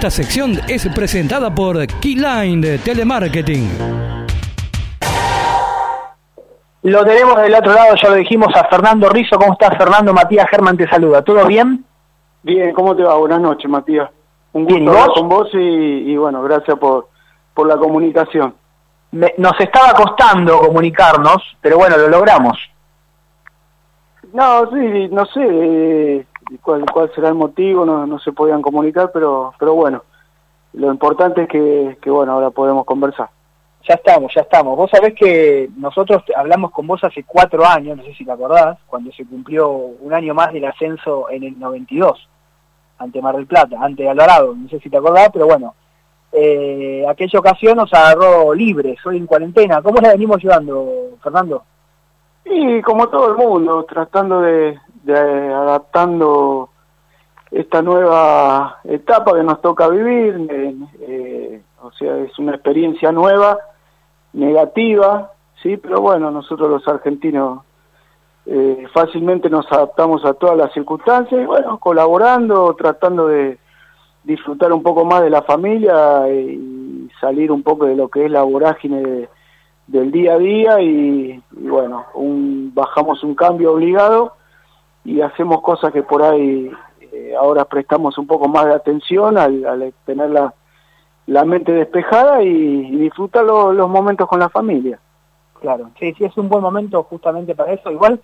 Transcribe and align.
Esta 0.00 0.08
sección 0.08 0.52
es 0.66 0.88
presentada 0.94 1.54
por 1.54 1.86
Keyline 2.00 2.58
de 2.62 2.78
Telemarketing. 2.78 3.68
Lo 6.84 7.04
tenemos 7.04 7.42
del 7.42 7.54
otro 7.54 7.74
lado, 7.74 7.94
ya 8.02 8.08
lo 8.08 8.14
dijimos, 8.14 8.48
a 8.56 8.64
Fernando 8.70 9.10
Rizzo. 9.10 9.36
¿Cómo 9.36 9.52
estás, 9.52 9.76
Fernando? 9.76 10.14
Matías 10.14 10.48
Germán 10.48 10.78
te 10.78 10.88
saluda. 10.88 11.20
¿Todo 11.20 11.44
bien? 11.44 11.84
Bien, 12.42 12.72
¿cómo 12.72 12.96
te 12.96 13.02
va? 13.02 13.16
Buenas 13.16 13.42
noches, 13.42 13.70
Matías. 13.70 14.08
Un 14.54 14.64
gusto 14.64 14.90
hablar 14.90 15.08
con 15.14 15.28
vos 15.28 15.48
y, 15.52 16.16
bueno, 16.16 16.42
gracias 16.44 16.78
por, 16.78 17.08
por 17.52 17.66
la 17.66 17.76
comunicación. 17.76 18.54
nos 19.12 19.60
estaba 19.60 19.92
costando 19.92 20.60
comunicarnos, 20.60 21.42
pero 21.60 21.76
bueno, 21.76 21.98
lo 21.98 22.08
logramos. 22.08 22.56
No, 24.32 24.62
sí, 24.70 25.08
no 25.12 25.26
sé 25.26 25.40
eh, 25.42 26.26
cuál, 26.58 26.84
cuál 26.90 27.12
será 27.14 27.28
el 27.28 27.34
motivo, 27.34 27.84
no, 27.84 28.06
no 28.06 28.18
se 28.18 28.32
podían 28.32 28.62
comunicar, 28.62 29.10
pero, 29.12 29.52
pero 29.58 29.74
bueno, 29.74 30.02
lo 30.72 30.90
importante 30.90 31.42
es 31.42 31.48
que, 31.48 31.98
que, 32.00 32.10
bueno, 32.10 32.32
ahora 32.32 32.50
podemos 32.50 32.84
conversar. 32.84 33.30
Ya 33.88 33.94
estamos, 33.94 34.32
ya 34.34 34.42
estamos. 34.42 34.76
Vos 34.76 34.90
sabés 34.90 35.14
que 35.14 35.70
nosotros 35.76 36.22
hablamos 36.36 36.70
con 36.70 36.86
vos 36.86 37.02
hace 37.02 37.24
cuatro 37.24 37.64
años, 37.64 37.96
no 37.96 38.04
sé 38.04 38.14
si 38.14 38.24
te 38.24 38.32
acordás, 38.32 38.78
cuando 38.86 39.10
se 39.12 39.24
cumplió 39.24 39.70
un 39.70 40.12
año 40.12 40.34
más 40.34 40.52
del 40.52 40.66
ascenso 40.66 41.30
en 41.30 41.44
el 41.44 41.58
92, 41.58 42.28
ante 42.98 43.22
Mar 43.22 43.36
del 43.36 43.46
Plata, 43.46 43.78
ante 43.80 44.08
Alvarado, 44.08 44.54
no 44.54 44.68
sé 44.68 44.78
si 44.80 44.90
te 44.90 44.98
acordás, 44.98 45.30
pero 45.32 45.46
bueno, 45.46 45.74
eh, 46.32 47.04
aquella 47.08 47.38
ocasión 47.38 47.76
nos 47.76 47.92
agarró 47.92 48.54
libres, 48.54 49.04
hoy 49.04 49.16
en 49.16 49.26
cuarentena. 49.26 49.82
¿Cómo 49.82 50.00
la 50.00 50.12
venimos 50.12 50.42
llevando, 50.42 51.16
Fernando? 51.22 51.64
Y 52.44 52.80
como 52.82 53.08
todo 53.08 53.30
el 53.30 53.36
mundo, 53.36 53.84
tratando 53.84 54.40
de, 54.40 54.78
de 55.02 55.18
adaptando 55.18 56.70
esta 57.50 57.82
nueva 57.82 58.78
etapa 58.84 59.34
que 59.34 59.42
nos 59.42 59.60
toca 59.60 59.88
vivir, 59.88 60.46
eh, 61.00 61.60
o 61.82 61.90
sea, 61.92 62.16
es 62.18 62.38
una 62.38 62.52
experiencia 62.54 63.10
nueva, 63.10 63.58
negativa, 64.32 65.32
sí, 65.62 65.76
pero 65.76 66.00
bueno, 66.00 66.30
nosotros 66.30 66.70
los 66.70 66.86
argentinos 66.86 67.62
eh, 68.46 68.86
fácilmente 68.92 69.50
nos 69.50 69.70
adaptamos 69.72 70.24
a 70.24 70.34
todas 70.34 70.56
las 70.56 70.72
circunstancias, 70.72 71.42
y 71.42 71.44
bueno, 71.44 71.78
colaborando, 71.78 72.74
tratando 72.74 73.26
de 73.26 73.58
disfrutar 74.22 74.72
un 74.72 74.82
poco 74.82 75.04
más 75.04 75.22
de 75.22 75.30
la 75.30 75.42
familia 75.42 76.28
y 76.30 77.08
salir 77.20 77.50
un 77.50 77.62
poco 77.62 77.86
de 77.86 77.96
lo 77.96 78.08
que 78.08 78.26
es 78.26 78.30
la 78.30 78.42
vorágine 78.42 79.28
del 79.86 80.12
día 80.12 80.34
a 80.34 80.38
día 80.38 80.80
y, 80.80 81.42
bueno, 81.50 82.06
un, 82.14 82.70
bajamos 82.74 83.24
un 83.24 83.34
cambio 83.34 83.72
obligado 83.72 84.34
y 85.04 85.20
hacemos 85.20 85.62
cosas 85.62 85.92
que 85.92 86.02
por 86.02 86.22
ahí 86.22 86.70
eh, 87.12 87.34
ahora 87.38 87.64
prestamos 87.64 88.16
un 88.18 88.26
poco 88.26 88.48
más 88.48 88.66
de 88.66 88.74
atención 88.74 89.38
al, 89.38 89.94
tener 90.04 90.30
la, 90.30 90.54
la, 91.26 91.44
mente 91.44 91.72
despejada 91.72 92.42
y, 92.42 92.96
disfrutar 92.96 93.44
los 93.44 93.88
momentos 93.88 94.28
con 94.28 94.40
la 94.40 94.48
familia. 94.48 94.98
Claro, 95.60 95.90
sí, 95.98 96.14
sí, 96.14 96.24
es 96.24 96.36
un 96.36 96.48
buen 96.48 96.62
momento 96.62 97.02
justamente 97.04 97.54
para 97.54 97.72
eso. 97.72 97.90
Igual, 97.90 98.20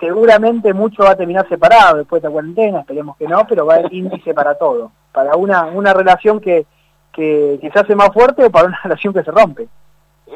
seguramente 0.00 0.74
mucho 0.74 1.04
va 1.04 1.10
a 1.10 1.16
terminar 1.16 1.48
separado 1.48 1.98
después 1.98 2.22
de 2.22 2.28
la 2.28 2.32
cuarentena, 2.32 2.80
esperemos 2.80 3.16
que 3.16 3.28
no, 3.28 3.46
pero 3.46 3.66
va 3.66 3.74
a 3.74 3.78
haber 3.78 3.92
índice 3.92 4.34
para 4.34 4.54
todo. 4.56 4.92
Para 5.12 5.36
una, 5.36 5.66
una 5.66 5.94
relación 5.94 6.40
que, 6.40 6.66
que, 7.12 7.58
que 7.60 7.70
se 7.70 7.78
hace 7.78 7.94
más 7.94 8.12
fuerte 8.12 8.44
o 8.44 8.50
para 8.50 8.68
una 8.68 8.80
relación 8.84 9.12
que 9.14 9.22
se 9.22 9.30
rompe. 9.30 9.68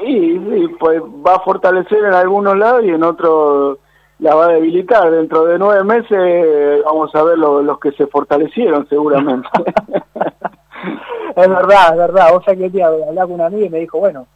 Y, 0.04 0.38
sí, 0.38 0.68
pues 0.80 1.02
va 1.02 1.34
a 1.36 1.40
fortalecer 1.40 1.98
en 2.04 2.14
algunos 2.14 2.56
lados 2.56 2.84
y 2.84 2.90
en 2.90 3.02
otros 3.02 3.78
la 4.22 4.34
va 4.36 4.46
a 4.46 4.52
debilitar. 4.52 5.10
Dentro 5.10 5.44
de 5.44 5.58
nueve 5.58 5.84
meses 5.84 6.82
vamos 6.84 7.14
a 7.14 7.22
ver 7.24 7.36
los 7.36 7.78
que 7.80 7.92
se 7.92 8.06
fortalecieron 8.06 8.88
seguramente. 8.88 9.48
es 11.36 11.48
verdad, 11.48 11.90
es 11.90 11.98
verdad. 11.98 12.32
Vos 12.32 12.44
sabés 12.44 12.60
que 12.60 12.66
el 12.66 12.72
día 12.72 12.86
hablaba 12.86 13.26
con 13.26 13.32
una 13.32 13.46
amiga 13.46 13.66
y 13.66 13.70
me 13.70 13.80
dijo, 13.80 13.98
bueno, 13.98 14.26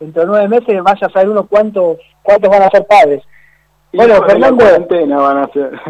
dentro 0.00 0.22
de 0.22 0.28
nueve 0.28 0.48
meses 0.48 0.82
vaya 0.82 1.06
a 1.06 1.10
saber 1.10 1.28
uno 1.28 1.46
cuántos 1.46 1.98
cuántos 2.22 2.50
van 2.50 2.62
a 2.62 2.70
ser 2.70 2.86
padres. 2.86 3.22
bueno, 3.92 4.14
Fernando... 4.26 4.64
La 4.88 5.16
van 5.18 5.38
a 5.38 5.48
ser. 5.48 5.70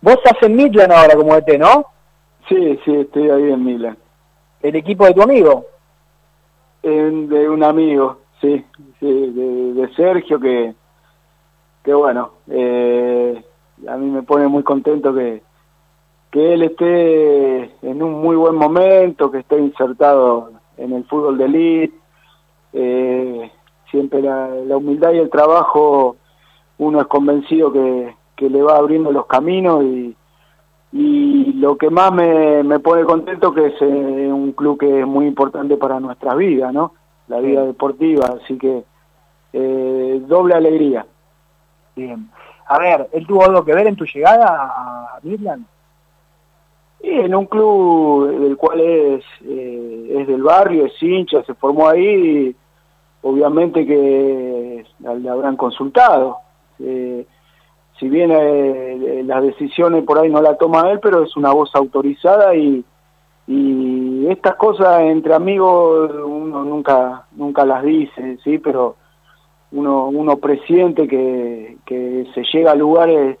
Vos 0.00 0.14
estás 0.14 0.42
en 0.42 0.56
Midland 0.56 0.92
ahora 0.92 1.14
como 1.16 1.34
ET, 1.36 1.58
¿no? 1.58 1.86
Sí, 2.48 2.78
sí, 2.84 2.96
estoy 2.96 3.30
ahí 3.30 3.52
en 3.52 3.64
Midland. 3.64 3.96
¿El 4.62 4.76
equipo 4.76 5.06
de 5.06 5.14
tu 5.14 5.22
amigo? 5.22 5.66
de 6.82 7.48
un 7.48 7.62
amigo, 7.62 8.18
sí, 8.40 8.64
sí 8.98 9.06
de 9.06 9.88
Sergio 9.94 10.40
que 10.40 10.74
que 11.82 11.94
bueno, 11.94 12.30
eh, 12.48 13.42
a 13.88 13.96
mí 13.96 14.10
me 14.10 14.22
pone 14.22 14.48
muy 14.48 14.62
contento 14.62 15.12
que, 15.14 15.42
que 16.30 16.54
él 16.54 16.62
esté 16.62 17.62
en 17.82 18.02
un 18.02 18.20
muy 18.20 18.36
buen 18.36 18.54
momento, 18.54 19.30
que 19.30 19.38
esté 19.38 19.58
insertado 19.58 20.52
en 20.76 20.92
el 20.92 21.04
fútbol 21.04 21.38
de 21.38 21.44
elite. 21.44 21.94
Eh, 22.72 23.50
siempre 23.90 24.22
la, 24.22 24.76
humildad 24.76 25.12
y 25.12 25.18
el 25.18 25.30
trabajo, 25.30 26.16
uno 26.78 27.00
es 27.00 27.06
convencido 27.06 27.72
que, 27.72 28.14
que 28.36 28.48
le 28.48 28.62
va 28.62 28.76
abriendo 28.76 29.12
los 29.12 29.26
caminos 29.26 29.84
y, 29.84 30.16
y 30.92 31.52
lo 31.54 31.76
que 31.76 31.90
más 31.90 32.12
me, 32.12 32.62
me 32.62 32.78
pone 32.78 33.04
contento 33.04 33.52
que 33.52 33.66
es 33.66 33.74
eh, 33.80 34.30
un 34.32 34.52
club 34.52 34.78
que 34.78 35.00
es 35.00 35.06
muy 35.06 35.26
importante 35.26 35.76
para 35.76 36.00
nuestra 36.00 36.34
vida, 36.34 36.70
¿no? 36.72 36.94
La 37.28 37.40
vida 37.40 37.64
deportiva, 37.64 38.26
así 38.42 38.58
que 38.58 38.84
eh, 39.52 40.22
doble 40.26 40.54
alegría. 40.54 41.06
Bien. 41.94 42.30
A 42.66 42.78
ver, 42.78 43.08
¿él 43.12 43.26
tuvo 43.26 43.44
algo 43.44 43.64
que 43.64 43.74
ver 43.74 43.86
en 43.86 43.96
tu 43.96 44.04
llegada 44.04 44.46
a 44.48 45.18
Midland? 45.22 45.66
Sí, 47.00 47.10
en 47.10 47.34
un 47.34 47.46
club 47.46 48.28
del 48.40 48.56
cual 48.56 48.80
es, 48.80 49.24
eh, 49.44 50.16
es 50.20 50.26
del 50.28 50.42
barrio, 50.42 50.86
es 50.86 51.02
hincha, 51.02 51.42
se 51.42 51.54
formó 51.54 51.88
ahí, 51.88 52.54
obviamente 53.22 53.84
que 53.84 54.84
le 55.00 55.28
habrán 55.28 55.56
consultado. 55.56 56.38
Eh, 56.78 57.26
si 57.98 58.08
bien 58.08 58.30
eh, 58.32 59.22
las 59.26 59.42
decisiones 59.42 60.04
por 60.04 60.18
ahí 60.18 60.30
no 60.30 60.40
la 60.40 60.56
toma 60.56 60.90
él, 60.90 61.00
pero 61.00 61.24
es 61.24 61.36
una 61.36 61.52
voz 61.52 61.74
autorizada 61.74 62.54
y, 62.54 62.84
y 63.48 64.26
estas 64.28 64.54
cosas 64.54 65.02
entre 65.02 65.34
amigos 65.34 66.10
uno 66.24 66.64
nunca 66.64 67.26
nunca 67.32 67.64
las 67.64 67.82
dice, 67.82 68.38
sí, 68.44 68.58
pero 68.58 68.96
uno, 69.72 70.08
uno 70.08 70.36
presiente 70.36 71.08
que, 71.08 71.76
que 71.84 72.26
se 72.34 72.42
llega 72.52 72.72
a 72.72 72.76
lugares 72.76 73.38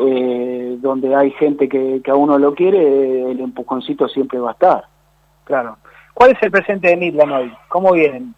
eh, 0.00 0.76
donde 0.80 1.14
hay 1.14 1.30
gente 1.32 1.68
que, 1.68 2.00
que 2.02 2.10
a 2.10 2.16
uno 2.16 2.38
lo 2.38 2.54
quiere, 2.54 3.30
el 3.30 3.40
empujoncito 3.40 4.08
siempre 4.08 4.38
va 4.38 4.50
a 4.50 4.52
estar. 4.52 4.84
Claro. 5.44 5.76
¿Cuál 6.14 6.32
es 6.32 6.42
el 6.42 6.50
presente 6.50 6.88
de 6.88 6.96
Midland 6.96 7.32
hoy? 7.32 7.52
¿Cómo 7.68 7.92
vienen? 7.92 8.34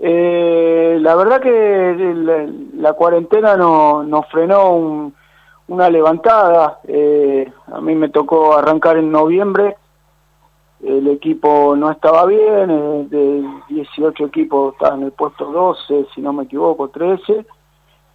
Eh, 0.00 0.98
la 1.00 1.14
verdad 1.16 1.40
que 1.40 2.14
la, 2.74 2.92
cuarentena 2.92 3.56
no, 3.56 4.02
nos 4.02 4.26
frenó 4.28 5.12
una 5.68 5.90
levantada. 5.90 6.80
Eh, 6.86 7.50
a 7.72 7.80
mí 7.80 7.94
me 7.94 8.08
tocó 8.08 8.56
arrancar 8.56 8.96
en 8.96 9.10
noviembre 9.10 9.76
el 10.82 11.08
equipo 11.08 11.74
no 11.76 11.90
estaba 11.90 12.24
bien, 12.26 12.70
eh, 12.70 13.06
de 13.08 13.44
18 13.68 14.26
equipos 14.26 14.74
estaba 14.74 14.96
en 14.96 15.04
el 15.04 15.12
puesto 15.12 15.46
12, 15.46 16.06
si 16.14 16.20
no 16.20 16.32
me 16.32 16.44
equivoco, 16.44 16.88
13, 16.88 17.44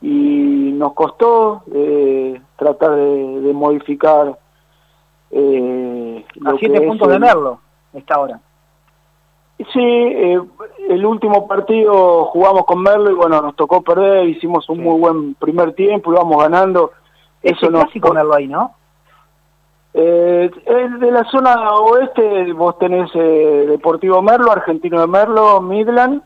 y 0.02 0.72
nos 0.74 0.94
costó 0.94 1.64
eh, 1.74 2.42
tratar 2.58 2.92
de, 2.96 3.54
modificar. 3.54 4.38
Eh, 5.32 6.26
a 6.46 6.58
siete 6.58 6.82
puntos 6.82 7.08
de 7.08 7.20
Merlo, 7.20 7.60
esta 7.94 8.20
hora. 8.20 8.40
Sí, 9.58 9.80
eh, 9.80 10.42
el 10.90 11.06
último 11.06 11.48
partido 11.48 12.26
jugamos 12.26 12.66
con 12.66 12.82
Merlo 12.82 13.12
y 13.12 13.14
bueno, 13.14 13.42
nos 13.42 13.56
tocó 13.56 13.82
perder, 13.82 14.28
hicimos 14.28 14.68
un 14.70 14.84
muy 14.84 15.00
buen 15.00 15.36
primer 15.36 15.74
tiempo, 15.74 16.12
íbamos 16.12 16.38
ganando. 16.42 16.92
Eso 17.42 17.70
no 17.70 17.82
clásico 17.82 18.14
Merlo 18.14 18.34
ahí, 18.34 18.48
¿no? 18.48 18.76
Eh, 19.94 20.50
es 20.66 21.00
de 21.00 21.12
la 21.12 21.24
zona 21.26 21.72
oeste, 21.74 22.52
vos 22.54 22.78
tenés 22.80 23.12
eh, 23.14 23.66
Deportivo 23.70 24.22
Merlo, 24.22 24.52
Argentino 24.52 25.00
de 25.00 25.08
Merlo, 25.08 25.62
Midland, 25.62 26.24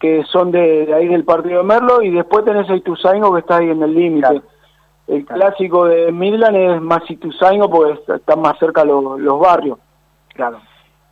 que 0.00 0.24
son 0.24 0.50
de, 0.50 0.92
ahí 0.92 1.06
del 1.06 1.24
partido 1.24 1.58
de 1.58 1.64
Merlo, 1.64 2.02
y 2.02 2.10
después 2.10 2.44
tenés 2.44 2.68
a 2.68 2.74
Ituzaingo 2.74 3.32
que 3.32 3.40
está 3.40 3.58
ahí 3.58 3.70
en 3.70 3.82
el 3.82 3.94
límite. 3.94 4.42
El 5.06 5.24
clásico 5.24 5.86
de 5.86 6.10
Midland 6.10 6.56
es 6.56 6.80
más 6.80 7.08
Ituzaingo 7.08 7.70
porque 7.70 8.00
están 8.14 8.40
más 8.40 8.58
cerca 8.58 8.84
los, 8.84 9.20
los 9.20 9.38
barrios. 9.38 9.78
Claro. 10.34 10.60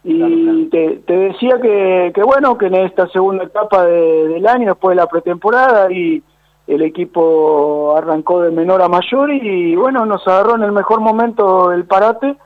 Y 0.05 0.67
Te, 0.71 1.03
te, 1.07 1.17
decía 1.17 1.61
que, 1.61 2.13
que, 2.15 2.23
bueno, 2.23 2.57
que 2.57 2.67
en 2.67 2.77
esta 2.77 3.09
segunda 3.09 3.45
etapa 3.45 3.85
del 3.85 4.47
año, 4.47 4.69
después 4.69 4.97
de 4.97 5.03
la 5.03 5.09
pretemporada, 5.09 5.93
y 5.93 6.23
el 6.69 6.83
equipo 6.83 7.97
arrancó 7.97 8.43
de 8.43 8.51
menor 8.51 8.83
a 8.83 8.89
mayor 8.89 9.33
y 9.33 9.75
bueno, 9.75 10.05
nos 10.05 10.29
agarró 10.29 10.55
en 10.55 10.65
el 10.65 10.73
mejor 10.73 11.01
momento 11.01 11.73
el 11.73 11.87
parate, 11.87 12.37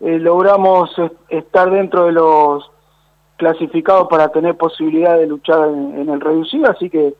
eh, 0.00 0.18
logramos 0.18 0.90
estar 1.28 1.70
dentro 1.70 2.06
de 2.06 2.12
los 2.12 2.68
clasificados 3.36 4.08
para 4.08 4.28
tener 4.30 4.56
posibilidad 4.56 5.16
de 5.16 5.28
luchar 5.28 5.68
en, 5.68 6.08
el 6.08 6.20
reducido, 6.20 6.68
así 6.68 6.90
que 6.90 7.14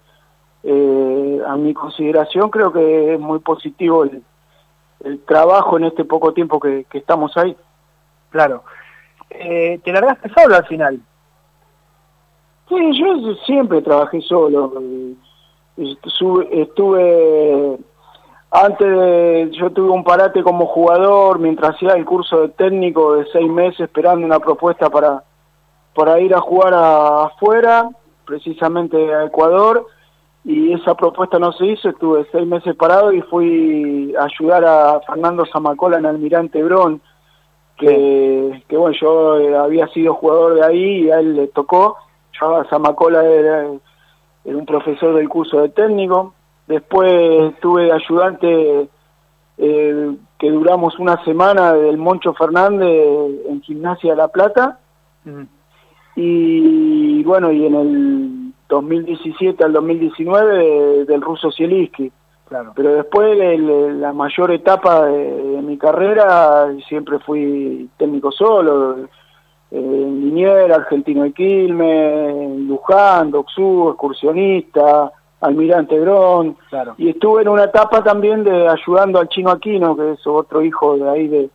eh, 0.64 1.40
a 1.46 1.54
mi 1.56 1.72
consideración 1.72 2.50
creo 2.50 2.72
que 2.72 3.14
es 3.14 3.20
muy 3.20 3.38
positivo 3.38 4.04
el, 4.04 4.22
trabajo 5.26 5.76
en 5.76 5.84
este 5.84 6.04
poco 6.04 6.32
tiempo 6.32 6.58
que, 6.58 6.84
estamos 6.94 7.36
ahí. 7.36 7.54
Claro. 8.30 8.64
Eh, 9.30 9.78
¿Te 9.84 9.92
largaste 9.92 10.30
solo 10.30 10.56
al 10.56 10.66
final? 10.66 11.00
Sí, 12.68 12.76
yo 12.98 13.34
siempre 13.44 13.82
trabajé 13.82 14.20
solo. 14.22 14.72
Estuve, 15.76 17.78
antes 18.50 18.86
de, 18.86 19.50
yo 19.58 19.70
tuve 19.70 19.90
un 19.90 20.04
parate 20.04 20.42
como 20.44 20.66
jugador 20.66 21.40
mientras 21.40 21.74
hacía 21.74 21.94
el 21.94 22.04
curso 22.04 22.42
de 22.42 22.48
técnico 22.50 23.16
de 23.16 23.26
seis 23.32 23.50
meses 23.50 23.80
esperando 23.80 24.24
una 24.24 24.38
propuesta 24.38 24.88
para, 24.88 25.24
para 25.94 26.20
ir 26.20 26.32
a 26.34 26.40
jugar 26.40 26.74
afuera, 26.74 27.90
precisamente 28.24 29.12
a 29.12 29.24
Ecuador, 29.24 29.86
y 30.44 30.74
esa 30.74 30.94
propuesta 30.94 31.40
no 31.40 31.50
se 31.52 31.66
hizo, 31.66 31.88
estuve 31.88 32.26
seis 32.30 32.46
meses 32.46 32.76
parado 32.76 33.12
y 33.12 33.20
fui 33.22 34.14
a 34.16 34.24
ayudar 34.24 34.64
a 34.64 35.00
Fernando 35.00 35.44
Zamacola 35.46 35.98
en 35.98 36.06
Almirante 36.06 36.62
Brón, 36.62 37.00
que, 37.76 38.62
que 38.68 38.76
bueno, 38.76 38.96
yo 39.00 39.60
había 39.60 39.88
sido 39.88 40.14
jugador 40.14 40.54
de 40.54 40.64
ahí 40.64 41.06
y 41.06 41.10
a 41.10 41.18
él 41.18 41.34
le 41.34 41.48
tocó, 41.48 41.96
yo 42.40 42.56
a 42.56 42.64
Zamacola 42.66 43.24
era, 43.24 43.66
un 44.44 44.66
profesor 44.66 45.14
del 45.14 45.28
curso 45.28 45.62
de 45.62 45.70
técnico, 45.70 46.34
después 46.66 47.52
estuve 47.54 47.90
ayudante 47.92 48.88
eh, 49.58 50.16
que 50.38 50.50
duramos 50.50 50.98
una 50.98 51.22
semana 51.24 51.72
del 51.72 51.96
Moncho 51.96 52.34
Fernández 52.34 52.88
en 53.48 53.62
Gimnasia 53.62 54.10
de 54.10 54.16
La 54.16 54.28
Plata, 54.28 54.78
y 56.16 57.24
bueno, 57.24 57.50
y 57.50 57.66
en 57.66 57.74
el 57.74 58.52
2017 58.68 59.64
al 59.64 59.72
2019 59.72 61.04
del 61.06 61.22
ruso 61.22 61.50
Zielinski. 61.50 62.12
Claro. 62.48 62.72
Pero 62.76 62.94
después 62.94 63.38
la 63.38 64.12
mayor 64.12 64.52
etapa 64.52 65.06
de, 65.06 65.62
mi 65.62 65.78
carrera 65.78 66.68
siempre 66.86 67.18
fui 67.20 67.88
técnico 67.96 68.30
solo, 68.30 69.08
en 69.74 70.20
Liniera, 70.20 70.76
Argentino 70.76 71.24
de 71.24 71.32
Quilmes, 71.32 72.60
Luján, 72.60 73.32
Doxú, 73.32 73.90
excursionista, 73.90 75.10
Almirante 75.40 75.98
Grón, 75.98 76.56
claro. 76.70 76.94
y 76.96 77.10
estuve 77.10 77.42
en 77.42 77.48
una 77.48 77.64
etapa 77.64 78.02
también 78.02 78.44
de 78.44 78.68
ayudando 78.68 79.18
al 79.18 79.28
chino 79.28 79.50
Aquino, 79.50 79.96
que 79.96 80.12
es 80.12 80.26
otro 80.26 80.62
hijo 80.62 80.96
de 80.96 81.10
ahí 81.10 81.28
de, 81.28 81.50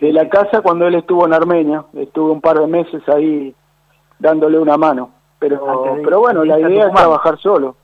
de 0.00 0.12
la 0.12 0.28
casa, 0.28 0.62
cuando 0.62 0.86
él 0.86 0.96
estuvo 0.96 1.24
en 1.26 1.32
Armenia, 1.32 1.84
estuve 1.94 2.32
un 2.32 2.40
par 2.40 2.58
de 2.58 2.66
meses 2.66 3.08
ahí 3.08 3.54
dándole 4.18 4.58
una 4.58 4.76
mano. 4.76 5.10
Pero, 5.38 5.96
pero 6.02 6.20
bueno, 6.20 6.44
la 6.44 6.58
idea 6.58 6.86
es 6.86 6.94
trabajar 6.94 7.38
solo. 7.38 7.76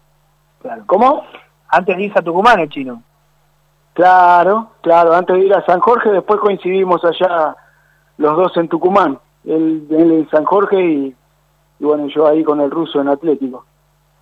Claro. 0.63 0.83
¿Cómo? 0.87 1.23
Antes 1.69 1.97
de 1.97 2.03
ir 2.05 2.13
a 2.17 2.23
Tucumán 2.23 2.59
el 2.59 2.69
chino. 2.69 3.03
Claro, 3.93 4.71
claro, 4.81 5.15
antes 5.15 5.37
de 5.37 5.45
ir 5.45 5.55
a 5.55 5.65
San 5.65 5.81
Jorge, 5.81 6.11
después 6.11 6.41
coincidimos 6.41 7.05
allá 7.05 7.55
los 8.17 8.37
dos 8.37 8.57
en 8.57 8.69
Tucumán, 8.69 9.19
él, 9.45 9.87
en 9.91 10.29
San 10.31 10.45
Jorge 10.45 10.83
y, 10.83 11.15
bueno, 11.79 12.09
yo 12.09 12.27
ahí 12.27 12.45
con 12.45 12.61
el 12.61 12.71
ruso 12.71 13.01
en 13.01 13.09
Atlético. 13.09 13.65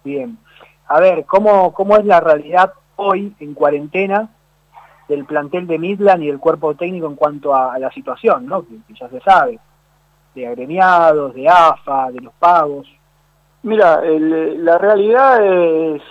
Bien. 0.04 0.38
A 0.86 1.00
ver, 1.00 1.24
¿cómo, 1.26 1.72
cómo 1.74 1.96
es 1.96 2.04
la 2.04 2.20
realidad 2.20 2.72
hoy 2.96 3.34
en 3.40 3.54
cuarentena 3.54 4.30
del 5.08 5.24
plantel 5.24 5.66
de 5.66 5.78
Midland 5.78 6.22
y 6.22 6.28
el 6.28 6.38
cuerpo 6.38 6.74
técnico 6.74 7.06
en 7.06 7.16
cuanto 7.16 7.54
a, 7.54 7.78
la 7.78 7.90
situación, 7.90 8.46
¿no? 8.46 8.64
que, 8.64 8.94
ya 8.94 9.08
se 9.08 9.20
sabe, 9.20 9.58
de 10.34 10.46
agremiados, 10.46 11.34
de 11.34 11.48
AFA, 11.48 12.10
de 12.10 12.20
los 12.20 12.32
pagos. 12.34 12.86
Mira, 13.62 14.02
la 14.02 14.78
realidad 14.78 15.44
es, 15.44 16.02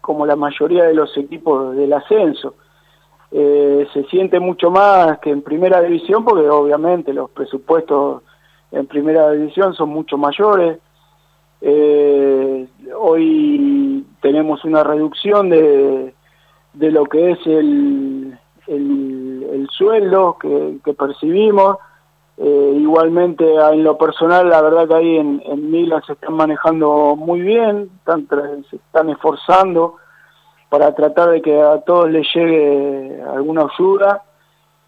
como 0.00 0.24
la 0.24 0.36
mayoría 0.36 0.84
de 0.84 0.94
los 0.94 1.16
equipos 1.16 1.76
del 1.76 1.92
ascenso. 1.92 2.54
Eh, 3.34 3.88
se 3.94 4.04
siente 4.04 4.40
mucho 4.40 4.70
más 4.70 5.18
que 5.20 5.30
en 5.30 5.40
primera 5.40 5.80
división 5.80 6.22
porque 6.22 6.46
obviamente 6.50 7.14
los 7.14 7.30
presupuestos 7.30 8.22
en 8.70 8.86
primera 8.86 9.30
división 9.30 9.72
son 9.74 9.88
mucho 9.88 10.18
mayores. 10.18 10.78
Eh, 11.62 12.68
hoy 12.98 14.04
tenemos 14.20 14.64
una 14.64 14.84
reducción 14.84 15.48
de, 15.48 16.14
de 16.74 16.90
lo 16.90 17.04
que 17.04 17.30
es 17.30 17.38
el, 17.46 18.38
el, 18.66 19.68
sueldo 19.70 20.36
que, 20.38 20.78
que 20.84 20.92
percibimos 20.92 21.78
eh, 22.36 22.76
igualmente 22.78 23.44
en 23.54 23.84
lo 23.84 23.96
personal, 23.96 24.48
la 24.50 24.60
verdad 24.60 24.88
que 24.88 24.94
ahí 24.94 25.16
en, 25.16 25.42
en 25.46 25.70
Milan 25.70 26.02
se 26.06 26.12
están 26.12 26.34
manejando 26.34 27.16
muy 27.16 27.40
bien, 27.40 27.90
están, 27.98 28.28
se 28.68 28.76
están 28.76 29.08
esforzando 29.08 29.96
para 30.72 30.94
tratar 30.94 31.28
de 31.28 31.42
que 31.42 31.60
a 31.60 31.82
todos 31.82 32.10
les 32.10 32.26
llegue 32.34 33.22
alguna 33.30 33.66
ayuda 33.70 34.22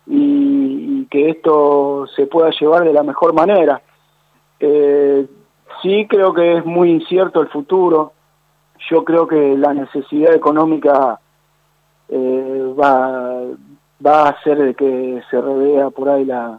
y, 0.07 1.05
que 1.11 1.29
esto 1.29 2.07
se 2.17 2.27
pueda 2.27 2.49
llevar 2.59 2.85
de 2.85 2.95
la 2.95 3.03
mejor 3.03 3.35
manera. 3.35 3.83
Eh, 4.59 5.27
sí 5.83 6.07
creo 6.09 6.33
que 6.33 6.57
es 6.57 6.65
muy 6.65 6.91
incierto 6.91 7.43
el 7.43 7.49
futuro, 7.49 8.13
yo 8.89 9.05
creo 9.05 9.29
que 9.29 9.59
la 9.59 9.75
necesidad 9.75 10.33
económica 10.33 11.21
eh, 12.09 12.75
va, 12.81 13.43
va 14.05 14.23
a 14.23 14.31
hacer 14.31 14.75
que 14.75 15.23
se 15.31 15.39
revea 15.39 15.91
por 15.91 16.09
ahí 16.09 16.25
la 16.25 16.59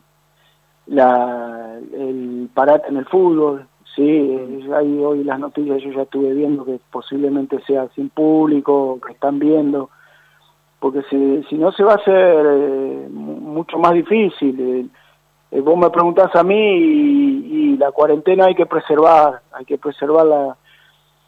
la, 0.86 1.80
el 1.94 2.48
parate 2.54 2.90
en 2.90 2.98
el 2.98 3.06
fútbol, 3.06 3.68
sí, 3.96 4.66
hay 4.74 5.04
hoy 5.04 5.24
las 5.24 5.40
noticias 5.40 5.82
yo 5.82 5.92
ya 5.92 6.04
estuve 6.04 6.34
viendo 6.34 6.66
que 6.66 6.80
posiblemente 6.92 7.60
sea 7.66 7.88
sin 7.96 8.10
público, 8.10 9.00
que 9.06 9.14
están 9.14 9.40
viendo, 9.40 9.90
porque 10.80 11.02
si, 11.10 11.44
si 11.50 11.56
no 11.56 11.72
se 11.72 11.84
va 11.84 11.94
a 11.94 11.96
hacer 11.96 12.46
eh, 12.46 13.08
mucho 13.10 13.78
más 13.78 13.94
difícil. 13.94 14.60
Eh, 14.60 14.86
eh, 15.52 15.62
vos 15.62 15.78
me 15.78 15.90
preguntás 15.90 16.36
a 16.36 16.44
mí 16.44 16.56
y, 16.56 17.78
la 17.78 17.92
cuarentena 17.92 18.46
hay 18.46 18.56
que 18.56 18.66
preservar, 18.66 19.42
hay 19.52 19.66
que 19.66 19.78
preservar 19.78 20.26
la, 20.26 20.58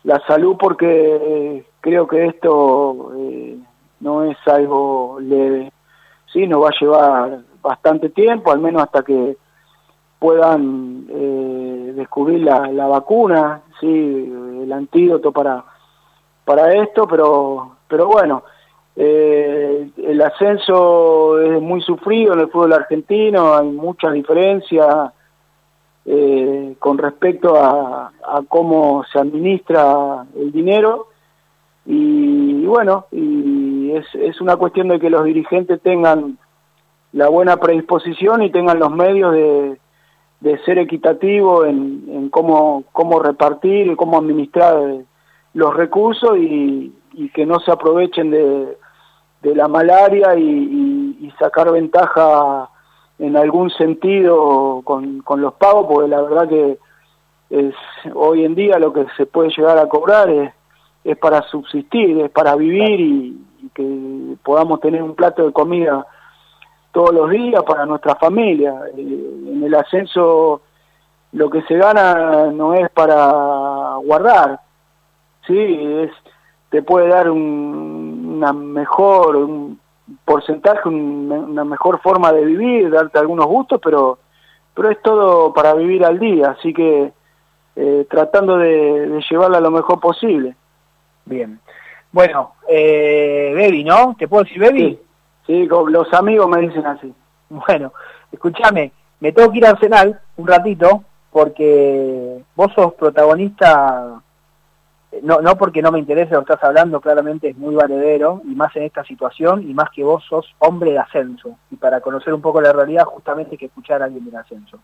la 0.04 0.20
salud 0.26 0.56
porque 0.58 1.66
creo 1.82 2.08
que 2.08 2.26
esto 2.26 3.12
no 4.00 4.24
es 4.24 4.38
algo 4.46 5.18
leve, 5.20 5.74
sí, 6.32 6.48
nos 6.48 6.64
va 6.64 6.70
a 6.70 6.80
llevar 6.80 7.40
bastante 7.62 8.10
tiempo, 8.10 8.52
al 8.52 8.60
menos 8.60 8.84
hasta 8.84 9.04
que 9.04 9.36
puedan 10.20 11.06
eh, 11.10 11.77
descubrir 11.96 12.42
la, 12.42 12.72
la, 12.72 12.88
vacuna, 12.88 13.62
sí, 13.80 13.88
el 13.88 14.72
antídoto 14.72 15.32
para, 15.32 15.64
para 16.46 16.74
esto, 16.74 17.08
pero, 17.08 17.78
pero 17.88 18.08
bueno, 18.08 18.44
eh, 18.96 19.90
el 19.98 20.22
ascenso 20.22 21.40
es 21.40 21.62
muy 21.62 21.82
sufrido 21.82 22.34
en 22.34 22.40
el 22.40 22.50
fútbol 22.50 22.74
argentino, 22.74 23.54
hay 23.56 23.68
muchas 23.68 24.14
diferencias 24.14 25.12
eh, 26.06 26.76
con 26.80 26.98
respecto 26.98 27.56
a, 27.58 28.08
a, 28.08 28.42
cómo 28.48 29.04
se 29.12 29.20
administra 29.20 30.26
el 30.36 30.52
dinero. 30.52 31.08
Y, 31.86 32.64
y 32.64 32.66
bueno, 32.66 33.06
y 33.12 33.92
es, 33.92 34.06
es 34.16 34.42
una 34.42 34.56
cuestión 34.56 34.88
de 34.88 35.00
que 35.00 35.10
los 35.10 35.24
dirigentes 35.26 35.82
tengan 35.82 36.38
la 37.12 37.30
buena 37.30 37.58
predisposición 37.58 38.42
y 38.42 38.52
tengan 38.52 38.80
los 38.80 38.92
medios 38.92 39.34
de 39.34 39.78
de 40.40 40.58
ser 40.60 40.78
equitativo 40.78 41.66
en, 41.66 42.04
en 42.10 42.30
cómo, 42.30 42.84
cómo 42.92 43.20
repartir 43.20 43.88
y 43.88 43.96
cómo 43.96 44.18
administrar 44.18 44.78
los 45.54 45.76
recursos 45.76 46.38
y, 46.38 46.94
que 47.34 47.48
no 47.48 47.60
se 47.60 47.72
aprovechen 47.72 48.30
de, 48.30 48.78
de 49.42 49.56
la 49.56 49.68
malaria 49.68 50.36
y, 50.38 51.18
y, 51.20 51.32
sacar 51.40 51.72
ventaja 51.72 52.70
en 53.18 53.36
algún 53.36 53.72
sentido 53.72 54.82
con, 54.84 55.22
con 55.22 55.42
los 55.42 55.56
pagos, 55.56 55.88
porque 55.90 56.10
la 56.10 56.22
verdad 56.22 56.48
que 56.48 56.78
es 57.50 57.74
hoy 58.14 58.46
en 58.46 58.54
día 58.54 58.78
lo 58.78 58.94
que 58.94 59.08
se 59.18 59.26
puede 59.26 59.50
llegar 59.50 59.80
a 59.80 59.90
cobrar 59.90 60.30
es, 60.30 60.54
es 61.04 61.18
para 61.18 61.42
subsistir, 61.44 62.20
es 62.20 62.30
para 62.30 62.56
vivir 62.56 63.00
y 63.00 63.38
que 63.74 64.36
podamos 64.44 64.80
tener 64.80 65.02
un 65.02 65.16
plato 65.16 65.46
de 65.46 65.54
comida 65.54 66.06
todos 66.98 67.14
los 67.14 67.30
días 67.30 67.62
para 67.62 67.86
nuestra 67.86 68.16
familia. 68.16 68.74
Eh, 68.98 69.52
en 69.54 69.64
el 69.64 69.76
ascenso 69.76 70.62
lo 71.32 71.48
que 71.48 71.62
se 71.62 71.78
gana 71.78 72.48
no 72.48 72.74
es 72.74 72.90
para 72.90 73.98
guardar, 74.04 74.62
sí, 75.46 75.56
es 75.60 76.10
te 76.72 76.82
puede 76.82 77.08
dar 77.10 77.30
un, 77.30 78.38
una 78.38 78.52
mejor 78.52 79.36
un 79.36 79.80
porcentaje, 80.26 80.90
una 80.90 81.64
mejor 81.64 82.02
forma 82.02 82.32
de 82.32 82.44
vivir, 82.44 82.90
darte 82.90 83.20
algunos 83.20 83.46
gustos, 83.46 83.80
pero 83.84 84.18
pero 84.74 84.90
es 84.90 85.00
todo 85.04 85.54
para 85.54 85.76
vivir 85.76 86.04
al 86.04 86.18
día, 86.18 86.56
así 86.58 86.74
que 86.74 87.12
eh, 87.76 88.08
tratando 88.10 88.58
de, 88.58 89.22
llevarla 89.30 89.60
lo 89.60 89.70
mejor 89.70 90.00
posible. 90.00 90.56
Bien. 91.26 91.60
Bueno, 92.12 92.54
eh, 92.68 93.54
Baby, 93.56 93.84
¿no? 93.84 94.16
¿Te 94.18 94.28
puedo 94.28 94.46
decir 94.46 94.60
Baby? 94.60 94.80
Sí, 94.80 95.07
los 95.48 96.14
amigos 96.14 96.50
me 96.50 96.62
dicen 96.62 96.86
así. 96.86 97.14
Bueno, 97.50 97.94
escúchame, 98.30 98.92
me 99.22 99.32
tengo 99.32 99.50
que 99.52 99.60
ir 99.60 99.66
a 99.66 99.70
Arsenal 99.70 100.20
un 100.36 100.48
ratito 100.48 101.04
porque 101.32 102.44
vos 102.56 102.74
sos 102.74 102.94
protagonista 102.96 104.22
no, 105.22 105.42
no 105.42 105.58
porque 105.58 105.82
no 105.82 105.92
me 105.92 106.00
interese 106.00 106.34
lo 106.34 106.44
que 106.44 106.54
estás 106.54 106.68
hablando, 106.68 107.02
claramente 107.02 107.50
es 107.50 107.58
muy 107.58 107.76
valedero, 107.76 108.42
y 108.44 108.56
más 108.56 108.76
en 108.76 108.84
esta 108.84 109.04
situación, 109.04 109.64
y 109.68 109.74
más 109.74 109.90
que 109.90 110.04
vos 110.04 110.24
sos 110.26 110.54
hombre 110.60 110.92
de 110.92 111.00
ascenso, 111.00 111.58
y 111.72 111.76
para 111.76 112.02
conocer 112.02 112.34
un 112.34 112.42
poco 112.42 112.62
la 112.62 112.74
realidad 112.74 113.06
justamente 113.06 113.52
hay 113.52 113.58
que 113.58 113.66
escuchar 113.68 114.02
a 114.02 114.06
alguien 114.06 114.26
del 114.26 114.36
ascenso. 114.36 114.80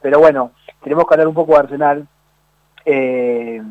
Pero 0.00 0.18
bueno, 0.18 0.52
tenemos 0.82 1.04
que 1.06 1.14
hablar 1.14 1.28
un 1.28 1.34
poco 1.34 1.52
de 1.52 1.58
Arsenal. 1.58 2.06
Eh, 2.84 3.62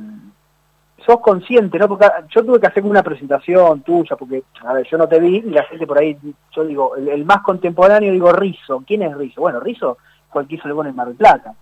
sos 1.06 1.20
consciente, 1.20 1.78
¿no? 1.78 1.88
Porque 1.88 2.08
yo 2.30 2.44
tuve 2.44 2.60
que 2.60 2.68
hacer 2.68 2.84
una 2.84 3.04
presentación 3.04 3.82
tuya, 3.82 4.16
porque, 4.16 4.44
a 4.66 4.74
ver, 4.74 4.88
yo 4.90 4.98
no 4.98 5.08
te 5.08 5.20
vi, 5.20 5.38
y 5.38 5.52
la 5.52 5.64
gente 5.64 5.86
por 5.86 6.00
ahí, 6.00 6.18
yo 6.52 6.66
digo, 6.66 6.96
el, 6.96 7.26
más 7.26 7.42
contemporáneo, 7.42 8.12
digo, 8.12 8.32
Rizo. 8.32 8.84
¿Quién 8.86 9.04
es 9.04 9.16
Rizo? 9.16 9.42
Bueno, 9.42 9.60
Rizo 9.60 9.98
fue 10.32 10.42
el 10.42 10.48
que 10.48 10.56
hizo 10.56 10.68
el 10.68 10.74
gol 10.74 10.88
en 10.88 10.96
Mar 10.96 11.08
del 11.08 11.16
Plata. 11.16 11.54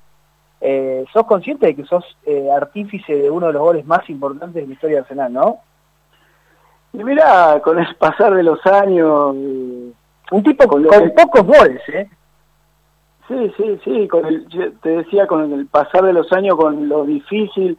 Eh, 0.62 1.04
sos 1.12 1.26
consciente 1.26 1.68
de 1.68 1.76
que 1.76 1.84
sos 1.84 2.06
eh, 2.26 2.50
artífice 2.50 3.14
de 3.14 3.30
uno 3.30 3.48
de 3.48 3.54
los 3.54 3.62
goles 3.62 3.86
más 3.86 4.10
importantes 4.10 4.62
de 4.62 4.68
la 4.68 4.74
historia 4.74 4.96
de 4.98 5.02
Arsenal, 5.02 5.34
¿no? 5.34 5.58
Y 6.94 7.04
mira, 7.04 7.60
con 7.64 7.80
el 7.80 7.96
pasar 7.96 8.34
de 8.34 8.44
los 8.44 8.66
años... 8.66 9.36
Un 10.32 10.44
tipo 10.44 10.68
con, 10.68 10.84
pocos 11.16 11.44
goles, 11.44 11.82
¿eh? 11.90 12.10
Sí, 13.28 13.54
sí, 13.58 13.80
sí, 13.84 14.08
con 14.08 14.26
el, 14.26 14.48
te 14.82 14.90
decía, 14.90 15.28
con 15.28 15.52
el 15.52 15.68
pasar 15.68 16.04
de 16.04 16.14
los 16.14 16.32
años, 16.34 16.56
con 16.56 16.88
lo 16.88 17.06
difícil 17.06 17.78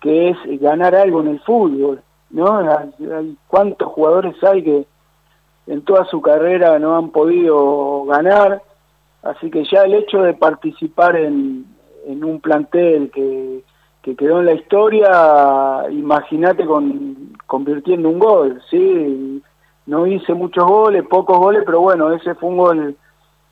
que 0.00 0.30
es 0.30 0.60
ganar 0.60 0.94
algo 0.94 1.20
en 1.20 1.28
el 1.28 1.40
fútbol, 1.40 2.00
¿no? 2.30 2.60
¿Cuántos 3.48 3.88
jugadores 3.88 4.42
hay 4.44 4.62
que 4.62 4.86
en 5.66 5.82
toda 5.82 6.04
su 6.06 6.20
carrera 6.20 6.78
no 6.78 6.96
han 6.96 7.10
podido 7.10 8.04
ganar? 8.04 8.62
Así 9.22 9.50
que 9.50 9.64
ya 9.64 9.82
el 9.82 9.94
hecho 9.94 10.22
de 10.22 10.34
participar 10.34 11.16
en, 11.16 11.66
en 12.06 12.24
un 12.24 12.40
plantel 12.40 13.10
que, 13.10 13.62
que 14.02 14.16
quedó 14.16 14.40
en 14.40 14.46
la 14.46 14.54
historia, 14.54 15.84
imagínate 15.90 16.64
con, 16.64 17.36
convirtiendo 17.46 18.08
un 18.08 18.18
gol, 18.18 18.62
¿sí? 18.70 19.42
No 19.86 20.06
hice 20.06 20.34
muchos 20.34 20.64
goles, 20.66 21.04
pocos 21.08 21.38
goles, 21.38 21.62
pero 21.66 21.80
bueno, 21.80 22.12
ese 22.12 22.34
fue 22.34 22.48
un 22.50 22.56
gol 22.56 22.96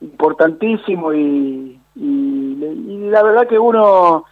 importantísimo 0.01 1.13
y, 1.13 1.81
y, 1.95 3.09
la 3.11 3.23
verdad 3.23 3.47
que 3.47 3.59
uno 3.59 4.25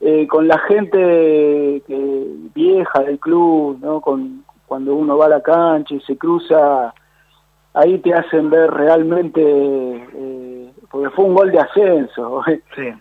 eh, 0.00 0.26
con 0.26 0.48
la 0.48 0.58
gente 0.60 1.82
que, 1.86 2.26
vieja 2.54 3.02
del 3.02 3.18
club, 3.18 3.78
¿no? 3.80 4.00
Con, 4.00 4.44
cuando 4.66 4.94
uno 4.94 5.16
va 5.18 5.26
a 5.26 5.30
la 5.30 5.42
cancha 5.42 5.94
y 5.94 6.00
se 6.00 6.16
cruza, 6.16 6.94
ahí 7.74 7.98
te 7.98 8.14
hacen 8.14 8.50
ver 8.50 8.70
realmente 8.70 9.40
eh, 9.42 10.70
porque 10.90 11.10
fue 11.10 11.24
un 11.24 11.34
gol 11.34 11.52
de 11.52 11.60
ascenso. 11.60 12.42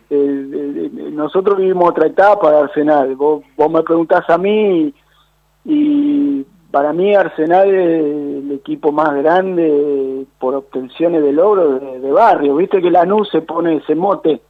nosotros 1.12 1.58
vivimos 1.58 1.89
otra 1.89 2.08
etapa 2.08 2.51
de 2.51 2.58
Arsenal. 2.60 3.15
Vos, 3.15 3.44
me 3.58 3.84
preguntás 3.84 4.29
a 4.29 4.38
mí 4.38 4.94
y 5.65 6.46
para 6.72 6.94
mí 6.94 7.15
Arsenal 7.15 7.68
es 7.70 8.03
el 8.03 8.51
equipo 8.51 8.91
más 8.91 9.15
grande 9.15 10.25
por 10.38 10.53
obtenciones 10.53 11.24
de 11.24 11.34
logro 11.34 11.79
de, 11.79 12.12
barrio. 12.12 12.56
Viste 12.56 12.82
que 12.82 12.91
Lanús 12.91 13.29
se 13.32 13.41
pone 13.41 13.77
ese 13.77 13.96
mote. 13.96 14.41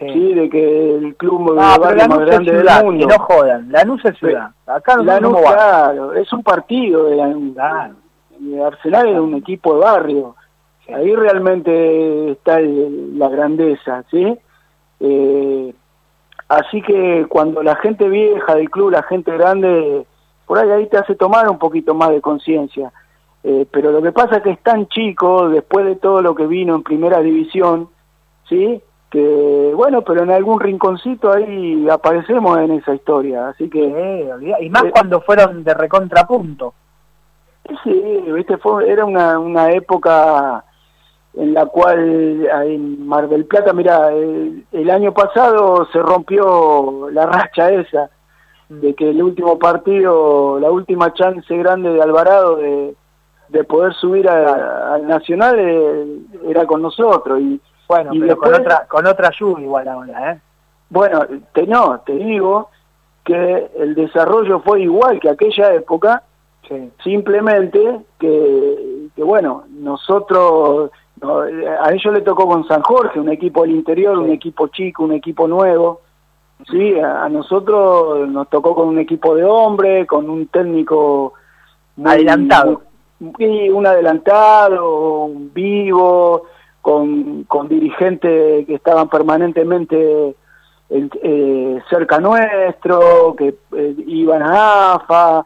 Sí. 0.00 0.34
de 0.34 0.48
que 0.48 0.94
el 0.96 1.14
club 1.16 1.54
más 1.54 1.78
grande 1.78 2.52
del 2.52 2.84
mundo. 2.84 3.06
no 3.06 3.18
jodan, 3.18 3.70
Lanús 3.70 4.02
es 4.04 4.16
ciudad. 4.18 4.50
Acá 4.66 4.96
no 4.96 5.02
Lanús, 5.02 5.36
claro, 5.40 6.14
es 6.14 6.32
un 6.32 6.42
partido 6.42 7.04
de 7.04 7.16
Lanús. 7.16 7.54
Arsenal 8.64 9.08
es 9.08 9.20
un 9.20 9.34
equipo 9.34 9.74
de 9.74 9.80
barrio. 9.80 10.36
Ahí 10.94 11.14
realmente 11.14 12.32
está 12.32 12.58
la 12.60 13.28
grandeza, 13.28 14.02
¿sí? 14.10 14.36
Eh, 15.00 15.74
así 16.48 16.82
que 16.82 17.26
cuando 17.28 17.62
la 17.62 17.76
gente 17.76 18.08
vieja 18.08 18.54
del 18.54 18.70
club, 18.70 18.90
la 18.90 19.02
gente 19.02 19.36
grande, 19.36 20.04
por 20.46 20.58
ahí 20.58 20.70
ahí 20.70 20.86
te 20.86 20.96
hace 20.96 21.14
tomar 21.14 21.48
un 21.48 21.58
poquito 21.58 21.94
más 21.94 22.10
de 22.10 22.20
conciencia. 22.20 22.92
Eh, 23.42 23.66
pero 23.70 23.92
lo 23.92 24.02
que 24.02 24.12
pasa 24.12 24.38
es 24.38 24.42
que 24.42 24.50
es 24.50 24.62
tan 24.62 24.86
chico, 24.88 25.48
después 25.48 25.86
de 25.86 25.96
todo 25.96 26.22
lo 26.22 26.34
que 26.34 26.46
vino 26.46 26.74
en 26.74 26.82
primera 26.82 27.20
división, 27.20 27.88
¿sí? 28.48 28.82
Que 29.10 29.72
bueno, 29.74 30.02
pero 30.02 30.22
en 30.22 30.30
algún 30.30 30.60
rinconcito 30.60 31.32
ahí 31.32 31.88
aparecemos 31.88 32.58
en 32.58 32.72
esa 32.72 32.94
historia, 32.94 33.48
así 33.48 33.68
que... 33.68 33.80
y 34.60 34.70
más 34.70 34.84
eh, 34.84 34.90
cuando 34.92 35.20
fueron 35.20 35.64
de 35.64 35.74
recontrapunto. 35.74 36.74
Sí, 37.82 38.24
viste, 38.32 38.56
fue, 38.58 38.88
era 38.88 39.04
una, 39.04 39.38
una 39.38 39.70
época 39.72 40.64
en 41.34 41.54
la 41.54 41.66
cual 41.66 42.46
en 42.64 43.06
Mar 43.06 43.28
del 43.28 43.46
Plata, 43.46 43.72
mira, 43.72 44.12
el, 44.12 44.90
año 44.90 45.12
pasado 45.12 45.86
se 45.92 46.00
rompió 46.00 47.08
la 47.10 47.26
racha 47.26 47.70
esa, 47.70 48.10
de 48.68 48.94
que 48.94 49.10
el 49.10 49.22
último 49.22 49.58
partido, 49.58 50.58
la 50.58 50.70
última 50.70 51.12
chance 51.14 51.56
grande 51.56 51.90
de 51.90 52.02
Alvarado 52.02 52.56
de, 52.56 52.94
de 53.48 53.64
poder 53.64 53.94
subir 53.94 54.28
al 54.28 55.06
Nacional 55.06 55.56
eh, 55.58 56.18
era 56.48 56.66
con 56.66 56.82
nosotros. 56.82 57.40
Y, 57.40 57.60
bueno, 57.90 58.12
pero 58.20 58.38
con 58.38 58.54
otra 58.54 58.86
con 58.86 59.04
otra 59.04 59.28
ayuda 59.28 59.60
igual 59.60 59.88
ahora, 59.88 60.32
¿eh? 60.32 60.40
Bueno, 60.90 61.26
te, 61.52 61.66
no, 61.66 62.00
te 62.06 62.12
digo 62.12 62.70
que 63.24 63.70
el 63.76 63.96
desarrollo 63.96 64.60
fue 64.60 64.82
igual 64.82 65.18
que 65.18 65.28
aquella 65.28 65.74
época, 65.74 66.22
simplemente 67.02 68.00
que, 68.20 69.08
que, 69.16 69.22
bueno, 69.24 69.64
nosotros 69.70 70.92
a 71.20 71.92
ellos 71.92 72.14
le 72.14 72.20
tocó 72.20 72.46
con 72.46 72.64
San 72.68 72.82
Jorge, 72.82 73.18
un 73.18 73.28
equipo 73.28 73.62
del 73.62 73.72
interior, 73.72 74.16
un 74.18 74.30
equipo 74.30 74.68
chico, 74.68 75.02
un 75.02 75.12
equipo 75.12 75.48
nuevo. 75.48 76.02
Sí, 76.70 76.94
a, 76.98 77.28
nosotros 77.28 78.28
nos 78.28 78.48
tocó 78.48 78.76
con 78.76 78.86
un 78.86 79.00
equipo 79.00 79.34
de 79.34 79.42
hombres, 79.42 80.06
con 80.06 80.30
un 80.30 80.46
técnico 80.46 81.34
adelantado. 82.04 82.82
y 83.38 83.68
un 83.68 83.84
adelantado, 83.84 85.24
un 85.24 85.52
vivo, 85.52 86.46
con, 86.80 87.44
con 87.44 87.68
dirigentes 87.68 88.66
que 88.66 88.74
estaban 88.74 89.08
permanentemente 89.08 90.34
eh, 90.90 91.82
cerca 91.88 92.18
nuestro, 92.18 93.34
que 93.36 93.54
eh, 93.76 93.94
iban 94.06 94.42
a 94.42 94.94
AFA. 94.94 95.44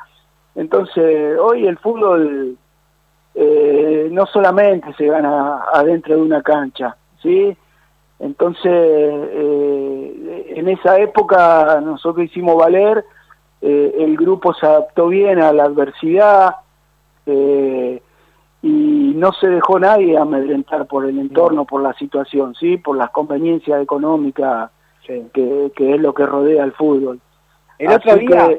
Entonces, 0.55 1.39
hoy 1.39 1.67
el 1.67 1.77
fútbol 1.79 2.57
eh, 3.35 4.09
no 4.11 4.27
solamente 4.27 4.95
se 4.95 5.07
gana 5.07 5.65
adentro 5.73 6.15
de 6.17 6.23
una 6.23 6.43
cancha, 6.43 6.97
¿sí? 7.23 7.57
Entonces, 8.21 8.73
eh, 8.73 10.53
en 10.57 10.69
esa 10.69 10.99
época 10.99 11.81
nosotros 11.85 12.25
hicimos 12.27 12.57
valer, 12.57 13.05
eh, 13.61 13.97
el 13.99 14.17
grupo 14.17 14.55
se 14.55 14.67
adaptó 14.67 15.09
bien 15.09 15.41
a 15.41 15.53
la 15.53 15.65
adversidad 15.65 16.57
y 18.65 19.13
no 19.15 19.31
se 19.35 19.47
dejó 19.49 19.79
nadie 19.79 20.17
amedrentar 20.17 20.87
por 20.87 21.05
el 21.05 21.19
entorno, 21.19 21.67
por 21.67 21.83
la 21.83 21.93
situación, 21.93 22.55
¿sí? 22.55 22.79
Por 22.79 22.97
las 22.97 23.11
conveniencias 23.11 23.83
económicas 23.83 24.71
que, 25.07 25.71
es 25.77 26.01
lo 26.01 26.15
que 26.15 26.25
rodea 26.25 26.65
el 26.65 26.73
fútbol. 26.73 27.21
El 27.79 27.93
otro 27.93 28.17
día... 28.17 28.59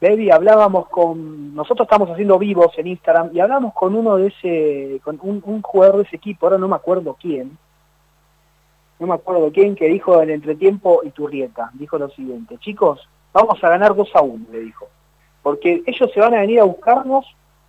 Baby, 0.00 0.30
hablábamos 0.30 0.88
con, 0.88 1.54
nosotros 1.54 1.86
estamos 1.86 2.10
haciendo 2.10 2.38
vivos 2.38 2.70
en 2.76 2.86
Instagram 2.86 3.30
y 3.32 3.40
hablamos 3.40 3.72
con 3.72 3.94
uno 3.94 4.16
de 4.16 4.26
ese, 4.28 5.00
con 5.02 5.18
un, 5.22 5.62
jugador 5.62 5.96
de 5.96 6.02
ese 6.02 6.16
equipo, 6.16 6.46
ahora 6.46 6.58
no 6.58 6.68
me 6.68 6.76
acuerdo 6.76 7.16
quién, 7.18 7.56
no 8.98 9.06
me 9.06 9.14
acuerdo 9.14 9.50
quién, 9.52 9.74
que 9.74 9.88
dijo 9.88 10.20
en 10.20 10.28
entretiempo 10.28 11.00
Iturrieta, 11.02 11.70
dijo 11.72 11.98
lo 11.98 12.10
siguiente, 12.10 12.58
chicos, 12.58 13.08
vamos 13.32 13.62
a 13.64 13.70
ganar 13.70 13.96
2 13.96 14.08
a 14.16 14.20
1, 14.20 14.46
le 14.52 14.60
dijo, 14.60 14.86
porque 15.42 15.82
ellos 15.86 16.10
se 16.12 16.20
van 16.20 16.34
a 16.34 16.40
venir 16.40 16.60
a 16.60 16.64
buscarnos, 16.64 17.24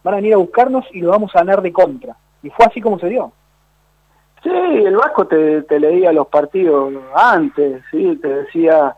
van 0.07 0.15
a 0.15 0.17
venir 0.17 0.33
a 0.33 0.37
buscarnos 0.37 0.85
y 0.93 1.01
lo 1.01 1.11
vamos 1.11 1.35
a 1.35 1.39
ganar 1.39 1.61
de 1.61 1.73
contra. 1.73 2.15
Y 2.41 2.49
fue 2.49 2.65
así 2.65 2.81
como 2.81 2.97
se 2.97 3.09
dio. 3.09 3.31
Sí, 4.41 4.49
el 4.49 4.95
Vasco 4.95 5.27
te, 5.27 5.63
te 5.63 5.79
leía 5.79 6.11
los 6.13 6.27
partidos 6.27 6.93
antes, 7.13 7.81
sí, 7.91 8.17
te 8.21 8.27
decía 8.27 8.95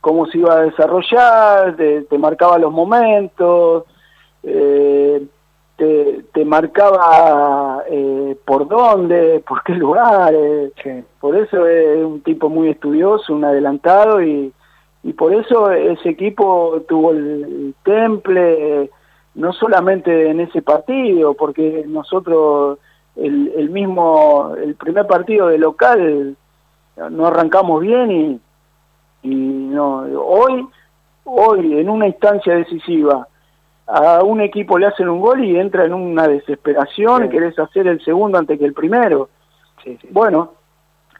cómo 0.00 0.26
se 0.26 0.38
iba 0.38 0.54
a 0.54 0.62
desarrollar, 0.62 1.76
te, 1.76 2.18
marcaba 2.18 2.58
los 2.58 2.70
momentos, 2.70 3.84
eh, 4.42 5.26
te, 5.76 6.44
marcaba 6.44 7.82
eh, 7.90 8.36
por 8.44 8.68
dónde, 8.68 9.42
por 9.48 9.62
qué 9.64 9.72
lugares. 9.74 10.72
Por 11.20 11.36
eso 11.36 11.66
es 11.66 12.04
un 12.04 12.20
tipo 12.20 12.48
muy 12.50 12.68
estudioso, 12.68 13.34
un 13.34 13.44
adelantado 13.44 14.22
y, 14.22 14.52
y 15.02 15.12
por 15.14 15.34
eso 15.34 15.70
ese 15.70 16.10
equipo 16.10 16.82
tuvo 16.86 17.12
el, 17.12 17.74
temple, 17.82 18.90
no 19.34 19.52
solamente 19.52 20.30
en 20.30 20.40
ese 20.40 20.62
partido, 20.62 21.34
porque 21.34 21.84
nosotros 21.86 22.78
el, 23.16 23.52
el 23.56 23.70
mismo, 23.70 24.54
el 24.56 24.74
primer 24.74 25.06
partido 25.06 25.48
de 25.48 25.58
local 25.58 26.36
no 27.10 27.26
arrancamos 27.26 27.80
bien 27.80 28.10
y 28.10 28.40
y 29.24 29.34
no 29.34 30.04
hoy 30.22 30.66
hoy 31.24 31.78
en 31.78 31.88
una 31.88 32.06
instancia 32.06 32.54
decisiva 32.54 33.26
a 33.86 34.22
un 34.22 34.40
equipo 34.40 34.78
le 34.78 34.86
hacen 34.86 35.08
un 35.08 35.20
gol 35.20 35.44
y 35.44 35.58
entra 35.58 35.84
en 35.84 35.94
una 35.94 36.28
desesperación 36.28 37.24
y 37.24 37.28
querés 37.30 37.58
hacer 37.58 37.86
el 37.86 38.02
segundo 38.02 38.38
antes 38.38 38.58
que 38.58 38.64
el 38.64 38.72
primero. 38.72 39.28
Bueno 40.10 40.52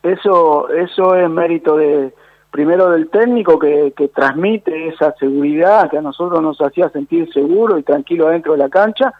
eso 0.02 0.68
eso 0.68 1.16
es 1.16 1.28
mérito 1.28 1.76
de 1.76 2.14
primero 2.54 2.88
del 2.90 3.10
técnico 3.10 3.58
que, 3.58 3.92
que 3.96 4.06
transmite 4.06 4.86
esa 4.86 5.12
seguridad 5.16 5.90
que 5.90 5.98
a 5.98 6.02
nosotros 6.02 6.40
nos 6.40 6.60
hacía 6.60 6.88
sentir 6.90 7.28
seguro 7.32 7.78
y 7.78 7.82
tranquilo 7.82 8.28
dentro 8.28 8.52
de 8.52 8.58
la 8.58 8.68
cancha 8.68 9.12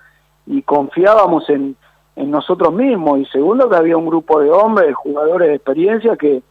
y 0.47 0.63
confiábamos 0.63 1.51
en, 1.51 1.75
en 2.15 2.31
nosotros 2.31 2.73
mismos 2.73 3.19
y 3.19 3.25
segundo 3.27 3.69
que 3.69 3.75
había 3.75 3.97
un 3.97 4.07
grupo 4.07 4.39
de 4.39 4.53
hombres, 4.53 4.95
jugadores 4.95 5.49
de 5.49 5.55
experiencia 5.57 6.17
que, 6.17 6.45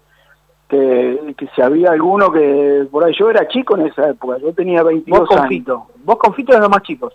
que, 0.68 1.34
que 1.38 1.48
si 1.56 1.62
había 1.62 1.92
alguno 1.92 2.30
que 2.34 2.86
por 2.92 3.06
ahí 3.06 3.14
yo 3.18 3.30
era 3.30 3.48
chico 3.48 3.78
en 3.78 3.88
esa 3.88 4.10
época, 4.10 4.40
yo 4.40 4.52
tenía 4.52 4.84
22 4.84 5.20
Vos 5.22 5.30
con 5.30 5.38
años. 5.38 5.48
Fito. 5.48 5.86
Vos 6.04 6.18
con 6.18 6.34
Fito 6.34 6.52
eras 6.52 6.64
los 6.64 6.70
más 6.70 6.84
chicos. 6.84 7.14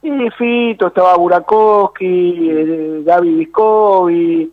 Y 0.00 0.30
Fito, 0.30 0.86
estaba 0.86 1.16
Burakowski, 1.16 2.50
eh, 2.52 3.02
Gaby 3.04 3.34
Viscovi, 3.34 4.52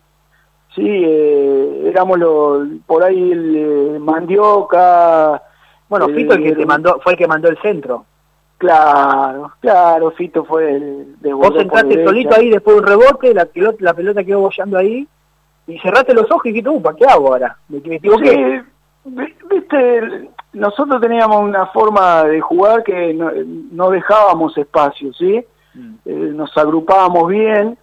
sí, 0.75 0.83
eh, 0.85 1.83
éramos 1.87 2.19
los, 2.19 2.67
por 2.85 3.03
ahí 3.03 3.31
el 3.31 3.55
eh, 3.55 3.99
Mandioca. 3.99 5.41
Bueno, 5.89 6.09
eh, 6.09 6.13
Fito 6.13 6.33
el 6.35 6.43
que 6.43 6.55
te 6.55 6.65
mandó, 6.65 6.99
fue 7.01 7.13
el 7.13 7.17
que 7.17 7.27
mandó 7.27 7.47
el 7.49 7.57
centro. 7.59 8.05
Claro, 8.57 9.51
claro, 9.59 10.11
Fito 10.11 10.45
fue 10.45 10.75
el 10.75 11.19
de 11.19 11.33
Vos 11.33 11.51
entraste 11.57 12.05
solito 12.05 12.35
ahí 12.35 12.49
después 12.49 12.75
de 12.77 12.81
un 12.81 12.87
rebote, 12.87 13.33
la 13.33 13.45
pelota, 13.45 13.77
la 13.81 13.93
pelota 13.93 14.23
quedó 14.23 14.39
bollando 14.39 14.77
ahí, 14.77 15.07
y 15.67 15.79
cerraste 15.79 16.13
los 16.13 16.29
ojos 16.31 16.45
y 16.45 16.49
dijiste, 16.49 16.69
upa, 16.69 16.95
¿qué 16.95 17.05
hago 17.05 17.33
ahora? 17.33 17.57
Me, 17.67 17.81
me 17.81 17.95
equivoqué. 17.95 18.63
Sí, 19.03 19.09
vi- 19.09 19.35
viste, 19.49 20.29
nosotros 20.53 21.01
teníamos 21.01 21.41
una 21.43 21.65
forma 21.67 22.23
de 22.23 22.39
jugar 22.39 22.83
que 22.83 23.13
no, 23.13 23.29
no 23.71 23.89
dejábamos 23.89 24.57
espacio, 24.57 25.13
¿sí? 25.13 25.43
Mm. 25.73 25.95
Eh, 26.05 26.31
nos 26.33 26.55
agrupábamos 26.57 27.27
bien 27.27 27.77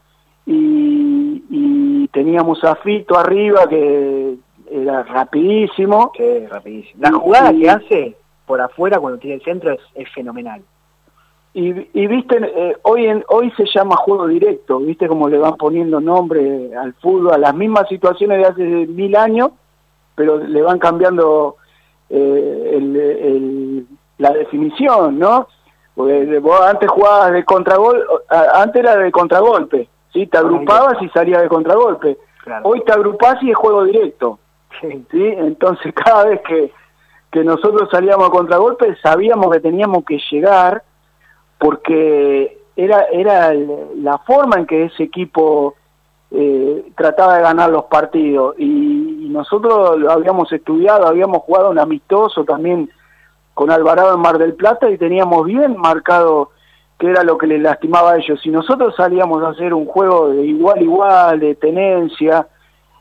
y, 0.46 1.42
y 1.50 2.08
teníamos 2.08 2.62
a 2.64 2.74
Fito 2.76 3.18
arriba 3.18 3.66
que 3.68 4.36
era 4.70 5.02
rapidísimo. 5.04 6.12
Sí, 6.16 6.46
rapidísimo. 6.46 7.00
La 7.02 7.12
jugada 7.12 7.52
y- 7.52 7.60
que 7.62 7.70
hace 7.70 8.16
por 8.46 8.60
afuera 8.60 8.98
cuando 8.98 9.18
tiene 9.18 9.36
el 9.36 9.42
centro 9.42 9.70
es, 9.72 9.80
es 9.94 10.08
fenomenal. 10.12 10.62
Y, 11.54 11.68
y 11.92 12.06
viste, 12.06 12.38
eh, 12.42 12.76
hoy 12.82 13.06
en, 13.06 13.22
hoy 13.28 13.50
se 13.58 13.66
llama 13.66 13.94
juego 13.96 14.26
directo, 14.26 14.78
viste 14.78 15.06
cómo 15.06 15.28
le 15.28 15.36
van 15.36 15.56
poniendo 15.56 16.00
nombre 16.00 16.74
al 16.74 16.94
fútbol, 16.94 17.34
a 17.34 17.38
las 17.38 17.54
mismas 17.54 17.86
situaciones 17.88 18.38
de 18.38 18.44
hace 18.46 18.62
mil 18.86 19.14
años, 19.14 19.50
pero 20.14 20.38
le 20.38 20.62
van 20.62 20.78
cambiando 20.78 21.56
eh, 22.08 22.70
el- 22.74 22.96
el- 22.96 23.86
la 24.18 24.30
definición, 24.32 25.18
¿no? 25.18 25.46
Porque 25.94 26.38
vos 26.38 26.58
antes 26.62 26.88
jugabas 26.90 27.32
de 27.32 27.44
contragol, 27.44 28.02
antes 28.54 28.82
era 28.82 28.96
de 28.96 29.12
contragolpe, 29.12 29.88
¿sí? 30.12 30.26
Te 30.26 30.38
agrupabas 30.38 31.00
y 31.02 31.08
salías 31.10 31.42
de 31.42 31.48
contragolpe. 31.48 32.18
Claro. 32.44 32.68
Hoy 32.68 32.82
te 32.84 32.92
agrupás 32.92 33.42
y 33.42 33.50
es 33.50 33.56
juego 33.56 33.84
directo. 33.84 34.38
Sí. 34.80 35.04
¿sí? 35.10 35.24
Entonces 35.38 35.92
cada 36.04 36.24
vez 36.26 36.40
que, 36.42 36.72
que 37.30 37.44
nosotros 37.44 37.88
salíamos 37.90 38.28
a 38.28 38.32
contragolpe 38.32 38.96
sabíamos 39.02 39.52
que 39.52 39.60
teníamos 39.60 40.04
que 40.04 40.20
llegar 40.30 40.82
porque 41.58 42.58
era, 42.76 43.04
era 43.12 43.52
la 43.54 44.18
forma 44.18 44.56
en 44.56 44.66
que 44.66 44.84
ese 44.84 45.04
equipo 45.04 45.74
eh, 46.30 46.90
trataba 46.96 47.36
de 47.36 47.42
ganar 47.42 47.70
los 47.70 47.84
partidos 47.84 48.54
y, 48.58 49.26
y 49.26 49.28
nosotros 49.28 49.98
lo 49.98 50.10
habíamos 50.10 50.50
estudiado, 50.52 51.06
habíamos 51.06 51.42
jugado 51.42 51.70
un 51.70 51.78
amistoso 51.78 52.44
también 52.44 52.90
con 53.54 53.70
Alvarado 53.70 54.14
en 54.14 54.20
Mar 54.20 54.38
del 54.38 54.54
Plata 54.54 54.90
y 54.90 54.98
teníamos 54.98 55.44
bien 55.44 55.76
marcado 55.76 56.50
qué 56.98 57.08
era 57.10 57.22
lo 57.24 57.36
que 57.36 57.46
les 57.46 57.60
lastimaba 57.60 58.12
a 58.12 58.16
ellos. 58.18 58.40
Si 58.42 58.50
nosotros 58.50 58.94
salíamos 58.96 59.42
a 59.42 59.48
hacer 59.48 59.74
un 59.74 59.86
juego 59.86 60.28
de 60.30 60.44
igual 60.44 60.80
igual, 60.82 61.40
de 61.40 61.54
tenencia, 61.56 62.46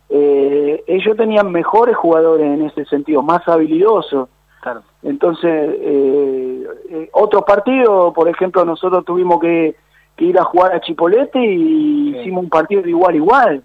eh, 0.10 0.84
ellos 0.88 1.16
tenían 1.16 1.52
mejores 1.52 1.96
jugadores 1.96 2.46
en 2.46 2.64
ese 2.66 2.86
sentido, 2.86 3.22
más 3.22 3.48
habilidosos. 3.48 4.28
Claro. 4.62 4.82
Entonces, 5.04 5.52
eh, 5.80 6.68
eh, 6.90 7.10
otro 7.14 7.44
partido, 7.44 8.12
por 8.14 8.28
ejemplo, 8.28 8.64
nosotros 8.66 9.04
tuvimos 9.06 9.40
que, 9.40 9.76
que 10.16 10.26
ir 10.26 10.38
a 10.38 10.44
jugar 10.44 10.74
a 10.74 10.82
Chipolete 10.82 11.40
y 11.40 12.12
Sí. 12.14 12.18
hicimos 12.20 12.44
un 12.44 12.50
partido 12.50 12.82
de 12.82 12.90
igual 12.90 13.16
igual. 13.16 13.64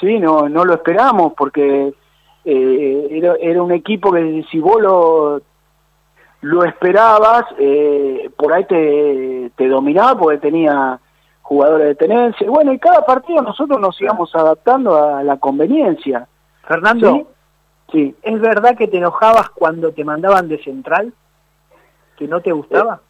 Sí, 0.00 0.18
no, 0.20 0.48
no 0.48 0.64
lo 0.64 0.74
esperamos 0.74 1.32
porque 1.36 1.92
eh, 2.44 3.08
era, 3.10 3.34
era 3.40 3.62
un 3.62 3.72
equipo 3.72 4.12
que 4.12 4.44
si 4.50 4.60
vos 4.60 4.80
lo, 4.80 5.40
lo 6.40 6.64
esperabas, 6.64 7.44
eh, 7.58 8.30
por 8.36 8.52
ahí 8.52 8.64
te, 8.64 9.50
te 9.56 9.68
dominaba 9.68 10.18
porque 10.18 10.38
tenía 10.38 10.98
jugadores 11.42 11.88
de 11.88 11.94
tenencia. 11.94 12.46
Y 12.46 12.50
bueno, 12.50 12.72
y 12.72 12.78
cada 12.78 13.04
partido 13.04 13.42
nosotros 13.42 13.80
nos 13.80 14.00
íbamos 14.00 14.34
adaptando 14.34 14.96
a 15.02 15.22
la 15.22 15.38
conveniencia. 15.38 16.28
Fernando, 16.66 17.12
¿sí? 17.12 17.26
Sí. 17.90 18.16
¿es 18.22 18.40
verdad 18.40 18.76
que 18.76 18.86
te 18.86 18.98
enojabas 18.98 19.48
cuando 19.50 19.92
te 19.92 20.04
mandaban 20.04 20.48
de 20.48 20.62
central? 20.62 21.12
¿Que 22.16 22.28
no 22.28 22.40
te 22.40 22.52
gustaba? 22.52 23.00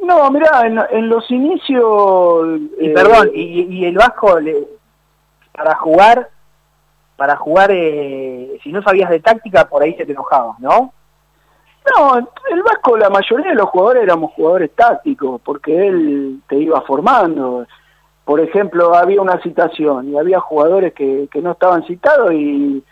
No, 0.00 0.30
mirá, 0.30 0.66
en, 0.66 0.80
en 0.90 1.08
los 1.08 1.30
inicios... 1.30 2.60
y 2.80 2.86
eh, 2.88 2.92
perdón, 2.94 3.30
y, 3.34 3.62
y 3.62 3.84
el 3.84 3.96
Vasco 3.96 4.40
le- 4.40 4.66
para 5.52 5.74
jugar, 5.74 6.30
para 7.16 7.36
jugar, 7.36 7.70
eh, 7.72 8.58
si 8.62 8.72
no 8.72 8.80
sabías 8.80 9.10
de 9.10 9.20
táctica, 9.20 9.68
por 9.68 9.82
ahí 9.82 9.94
se 9.94 10.06
te 10.06 10.12
enojaba, 10.12 10.54
¿no? 10.60 10.92
No, 11.96 12.18
el 12.18 12.62
Vasco, 12.62 12.96
la 12.96 13.08
mayoría 13.08 13.50
de 13.50 13.54
los 13.54 13.68
jugadores 13.70 14.02
éramos 14.02 14.32
jugadores 14.32 14.70
tácticos, 14.74 15.40
porque 15.42 15.86
él 15.88 16.40
te 16.48 16.56
iba 16.56 16.80
formando. 16.82 17.66
Por 18.24 18.40
ejemplo, 18.40 18.94
había 18.94 19.22
una 19.22 19.40
citación 19.40 20.10
y 20.10 20.18
había 20.18 20.40
jugadores 20.40 20.92
que, 20.92 21.28
que 21.30 21.40
no 21.40 21.52
estaban 21.52 21.84
citados 21.86 22.32
y 22.32 22.82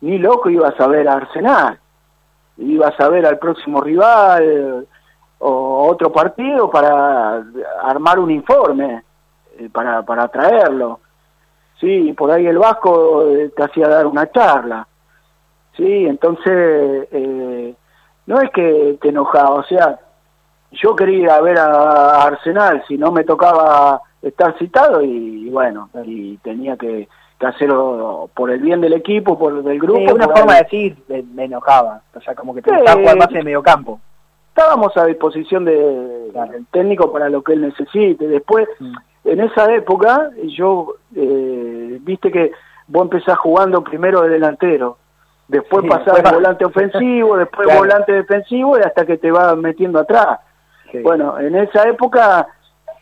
ni 0.00 0.18
loco 0.18 0.48
ibas 0.48 0.78
a 0.80 0.86
ver 0.86 1.08
a 1.08 1.14
Arsenal. 1.14 1.78
Ibas 2.58 2.98
a 3.00 3.08
ver 3.08 3.26
al 3.26 3.38
próximo 3.38 3.80
rival 3.80 4.86
o 5.38 5.88
otro 5.88 6.10
partido 6.10 6.70
para 6.70 7.44
armar 7.82 8.18
un 8.18 8.30
informe, 8.30 9.02
eh, 9.58 9.68
para, 9.70 10.02
para 10.02 10.28
traerlo. 10.28 11.00
Sí, 11.78 12.14
por 12.14 12.30
ahí 12.30 12.46
el 12.46 12.56
Vasco 12.56 13.28
eh, 13.28 13.52
te 13.54 13.64
hacía 13.64 13.88
dar 13.88 14.06
una 14.06 14.30
charla. 14.30 14.86
Sí, 15.76 16.06
entonces... 16.06 17.08
Eh, 17.10 17.74
no 18.26 18.40
es 18.40 18.50
que 18.50 18.98
te 19.00 19.08
enojaba, 19.10 19.50
o 19.50 19.64
sea, 19.64 19.98
yo 20.72 20.94
quería 20.96 21.40
ver 21.40 21.58
a 21.58 22.22
Arsenal 22.24 22.82
si 22.88 22.98
no 22.98 23.12
me 23.12 23.24
tocaba 23.24 24.00
estar 24.22 24.56
citado 24.58 25.00
y, 25.02 25.48
bueno, 25.50 25.88
y 26.04 26.36
tenía 26.38 26.76
que, 26.76 27.08
que 27.38 27.46
hacerlo 27.46 28.28
por 28.34 28.50
el 28.50 28.58
bien 28.60 28.80
del 28.80 28.92
equipo, 28.94 29.38
por 29.38 29.52
el 29.52 29.62
del 29.62 29.78
grupo. 29.78 30.00
Sí, 30.00 30.12
una 30.12 30.28
forma 30.28 30.54
de 30.54 30.62
decir, 30.64 30.96
me, 31.08 31.22
me 31.22 31.44
enojaba. 31.44 32.00
O 32.14 32.20
sea, 32.20 32.34
como 32.34 32.54
que 32.54 32.62
te 32.62 32.74
gustaba 32.74 33.00
jugar 33.00 33.16
más 33.16 33.30
en 33.30 33.36
el 33.36 33.44
mediocampo. 33.44 34.00
Estábamos 34.48 34.96
a 34.96 35.04
disposición 35.04 35.64
de- 35.64 36.28
Claro. 36.32 36.52
del 36.52 36.66
técnico 36.66 37.12
para 37.12 37.28
lo 37.28 37.42
que 37.42 37.52
él 37.54 37.60
necesite. 37.62 38.26
Después, 38.26 38.66
Mm. 38.80 38.94
en 39.24 39.40
esa 39.40 39.72
época, 39.72 40.30
yo, 40.48 40.94
eh, 41.14 41.98
viste 42.02 42.30
que 42.32 42.52
vos 42.88 43.02
empezás 43.04 43.38
jugando 43.38 43.82
primero 43.84 44.22
de 44.22 44.30
delantero, 44.30 44.98
después 45.48 45.82
Sí, 45.84 45.88
pasás 45.88 46.04
después- 46.06 46.24
de 46.24 46.34
volante 46.36 46.64
ofensivo, 46.64 47.36
después 47.38 47.66
Claro. 47.66 47.80
volante 47.80 48.12
defensivo 48.12 48.78
y 48.78 48.82
hasta 48.82 49.04
que 49.06 49.18
te 49.18 49.30
vas 49.30 49.56
metiendo 49.56 50.00
atrás. 50.00 50.40
Sí. 50.92 50.98
Bueno, 51.00 51.38
en 51.38 51.54
esa 51.56 51.88
época 51.88 52.46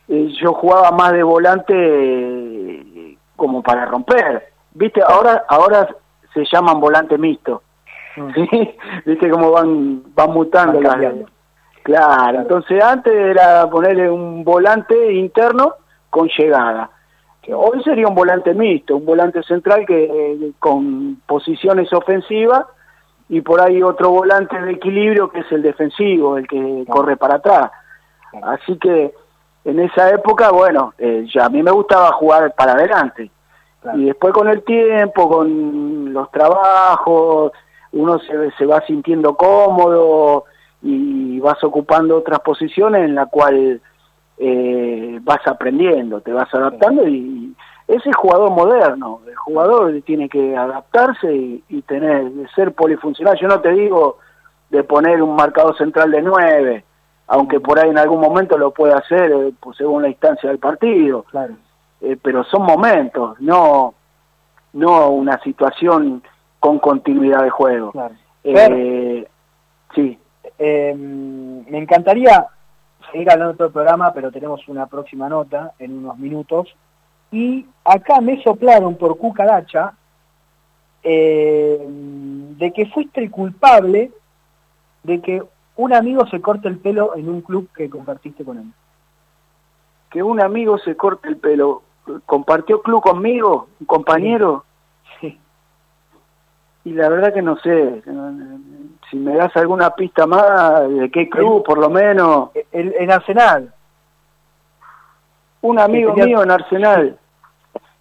eh, 0.09 0.29
yo 0.41 0.53
jugaba 0.53 0.91
más 0.91 1.13
de 1.13 1.23
volante 1.23 1.75
eh, 1.75 3.19
como 3.37 3.63
para 3.63 3.87
romper. 3.87 4.49
Viste, 4.73 5.01
ahora 5.07 5.45
ahora 5.49 5.89
se 6.33 6.45
llaman 6.53 6.81
volante 6.81 7.17
mixto. 7.19 7.63
Mm. 8.17 8.31
¿sí? 8.35 8.77
Viste 9.07 9.31
cómo 9.31 9.51
van 9.53 10.03
van 10.15 10.31
mutando 10.33 10.75
Van 10.75 10.83
las- 10.83 10.93
cambiando. 10.93 11.27
Claro, 11.83 12.39
entonces 12.41 12.83
antes 12.83 13.13
era 13.15 13.69
ponerle 13.69 14.11
un 14.11 14.43
volante 14.43 15.13
interno 15.13 15.75
con 16.09 16.29
llegada. 16.29 16.89
Hoy 17.53 17.83
sería 17.83 18.09
un 18.09 18.15
volante 18.15 18.55
mixto, 18.55 18.97
un 18.97 19.05
volante 19.05 19.43
central 19.43 19.85
que 19.87 20.05
eh, 20.05 20.53
con 20.59 21.17
posiciones 21.27 21.93
ofensivas 21.93 22.65
y 23.29 23.41
por 23.41 23.61
ahí 23.61 23.83
otro 23.83 24.11
volante 24.11 24.61
de 24.61 24.73
equilibrio 24.73 25.31
que 25.31 25.41
es 25.41 25.53
el 25.53 25.63
defensivo, 25.63 26.39
el 26.39 26.47
que 26.47 26.85
corre 26.89 27.17
para 27.17 27.37
atrás. 27.37 27.71
Así 28.43 28.77
que 28.79 29.15
en 29.65 29.81
esa 29.81 30.11
época, 30.11 30.51
bueno, 30.51 30.95
eh, 30.99 31.27
ya 31.33 31.47
a 31.47 31.49
mí 31.49 31.63
me 31.63 31.71
gustaba 31.71 32.13
jugar 32.13 32.55
para 32.55 32.73
adelante. 32.73 33.31
Claro. 33.81 33.99
Y 33.99 34.05
después 34.07 34.33
con 34.33 34.49
el 34.49 34.63
tiempo, 34.63 35.29
con 35.29 36.13
los 36.13 36.31
trabajos, 36.31 37.53
uno 37.93 38.19
se, 38.21 38.51
se 38.53 38.67
va 38.67 38.81
sintiendo 38.87 39.37
cómodo 39.37 40.45
y 40.83 41.41
vas 41.41 41.63
ocupando 41.65 42.19
otras 42.19 42.41
posiciones 42.41 43.05
en 43.05 43.15
la 43.15 43.27
cual 43.27 43.81
eh, 44.39 45.19
vas 45.23 45.47
aprendiendo, 45.47 46.21
te 46.21 46.33
vas 46.33 46.53
adaptando 46.53 47.07
y 47.07 47.55
ese 47.87 48.09
es 48.11 48.17
jugador 48.17 48.51
moderno, 48.51 49.21
el 49.27 49.37
jugador 49.37 50.01
tiene 50.07 50.29
que 50.29 50.57
adaptarse 50.57 51.35
y, 51.35 51.63
y 51.69 51.83
tener, 51.83 52.31
de 52.31 52.49
ser 52.49 52.73
polifuncional. 52.73 53.39
Yo 53.39 53.47
no 53.47 53.61
te 53.61 53.73
digo 53.73 54.19
de 54.71 54.83
poner 54.85 55.23
un 55.23 55.37
marcador 55.37 55.77
central 55.77 56.11
de 56.11 56.23
nueve, 56.23 56.85
aunque 57.27 57.61
por 57.61 57.79
ahí 57.79 57.91
en 57.91 57.99
algún 57.99 58.21
momento 58.21 58.57
lo 58.59 58.71
pueda 58.73 58.99
hacer 58.99 59.31
eh, 59.31 59.53
pues, 59.61 59.77
según 59.77 60.03
la 60.03 60.09
instancia 60.09 60.49
del 60.49 60.59
partido 60.59 61.25
Claro. 61.31 61.55
eh, 62.01 62.17
pero 62.21 62.43
son 62.45 62.63
momentos, 62.63 63.39
no, 63.41 63.95
no 64.73 65.11
una 65.11 65.39
situación 65.43 66.23
con 66.59 66.79
continuidad 66.79 67.43
de 67.43 67.51
juego. 67.51 67.93
Claro. 67.93 68.15
Eh, 68.43 69.29
sí. 69.95 70.19
Me 70.59 71.79
encantaría 71.79 72.47
seguir 73.11 73.31
hablando 73.31 73.55
todo 73.55 73.69
el 73.69 73.73
programa, 73.73 74.13
pero 74.13 74.31
tenemos 74.31 74.67
una 74.69 74.87
próxima 74.87 75.29
nota 75.29 75.73
en 75.79 75.99
unos 75.99 76.19
minutos. 76.19 76.75
Y 77.31 77.67
acá 77.85 78.21
me 78.21 78.43
soplaron 78.43 78.97
por 78.97 79.17
cucaracha 79.19 79.93
eh, 81.03 81.85
de 81.87 82.73
que 82.73 82.87
fuiste 82.87 83.21
el 83.21 83.31
culpable 83.31 84.11
de 85.03 85.21
que 85.21 85.43
un 85.77 85.93
amigo 85.93 86.27
se 86.29 86.41
corte 86.41 86.69
el 86.69 86.79
pelo 86.79 87.17
en 87.17 87.29
un 87.29 87.41
club 87.41 87.69
que 87.75 87.91
compartiste 87.91 88.45
con 88.45 88.59
él. 88.59 88.73
Que 90.11 90.23
un 90.23 90.41
amigo 90.41 90.79
se 90.79 90.97
corte 90.97 91.29
el 91.29 91.37
pelo. 91.37 91.83
¿Compartió 92.27 92.83
club 92.83 93.03
conmigo? 93.03 93.69
¿Un 93.81 93.87
compañero? 93.87 94.65
Sí. 95.21 95.39
Y 96.85 96.93
la 96.93 97.09
verdad 97.09 97.33
que 97.33 97.43
no 97.43 97.57
sé. 97.59 98.03
Si 99.11 99.17
me 99.17 99.35
das 99.37 99.55
alguna 99.57 99.91
pista 99.91 100.27
más, 100.27 100.89
¿de 100.89 101.11
qué 101.11 101.29
club 101.29 101.65
por 101.65 101.79
lo 101.79 101.89
menos? 101.91 102.51
El, 102.73 102.95
en 102.99 103.11
Arsenal. 103.11 103.73
Un 105.63 105.79
amigo 105.79 106.11
tenía- 106.13 106.25
mío 106.27 106.43
en 106.43 106.51
Arsenal. 106.51 107.19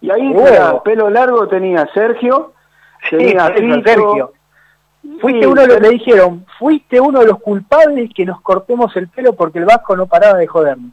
Y 0.00 0.10
ahí, 0.10 0.32
Bueno. 0.32 0.46
tenía 0.50 0.82
pelo 0.82 1.10
largo, 1.10 1.48
tenía 1.48 1.86
Sergio, 1.94 2.52
tenía 3.08 3.46
Sí, 3.56 3.82
Sergio. 3.84 4.32
Fuiste 5.20 5.40
Sí, 5.42 5.46
uno 5.46 5.60
de 5.62 5.66
los, 5.68 5.80
le 5.80 5.88
dijeron, 5.90 6.46
fuiste 6.58 7.00
uno 7.00 7.20
de 7.20 7.26
los 7.26 7.38
culpables 7.40 8.10
que 8.14 8.24
nos 8.24 8.40
cortemos 8.40 8.94
el 8.96 9.08
pelo 9.08 9.34
porque 9.34 9.58
el 9.58 9.66
Vasco 9.66 9.94
no 9.96 10.06
paraba 10.06 10.38
de 10.38 10.46
jodernos. 10.46 10.90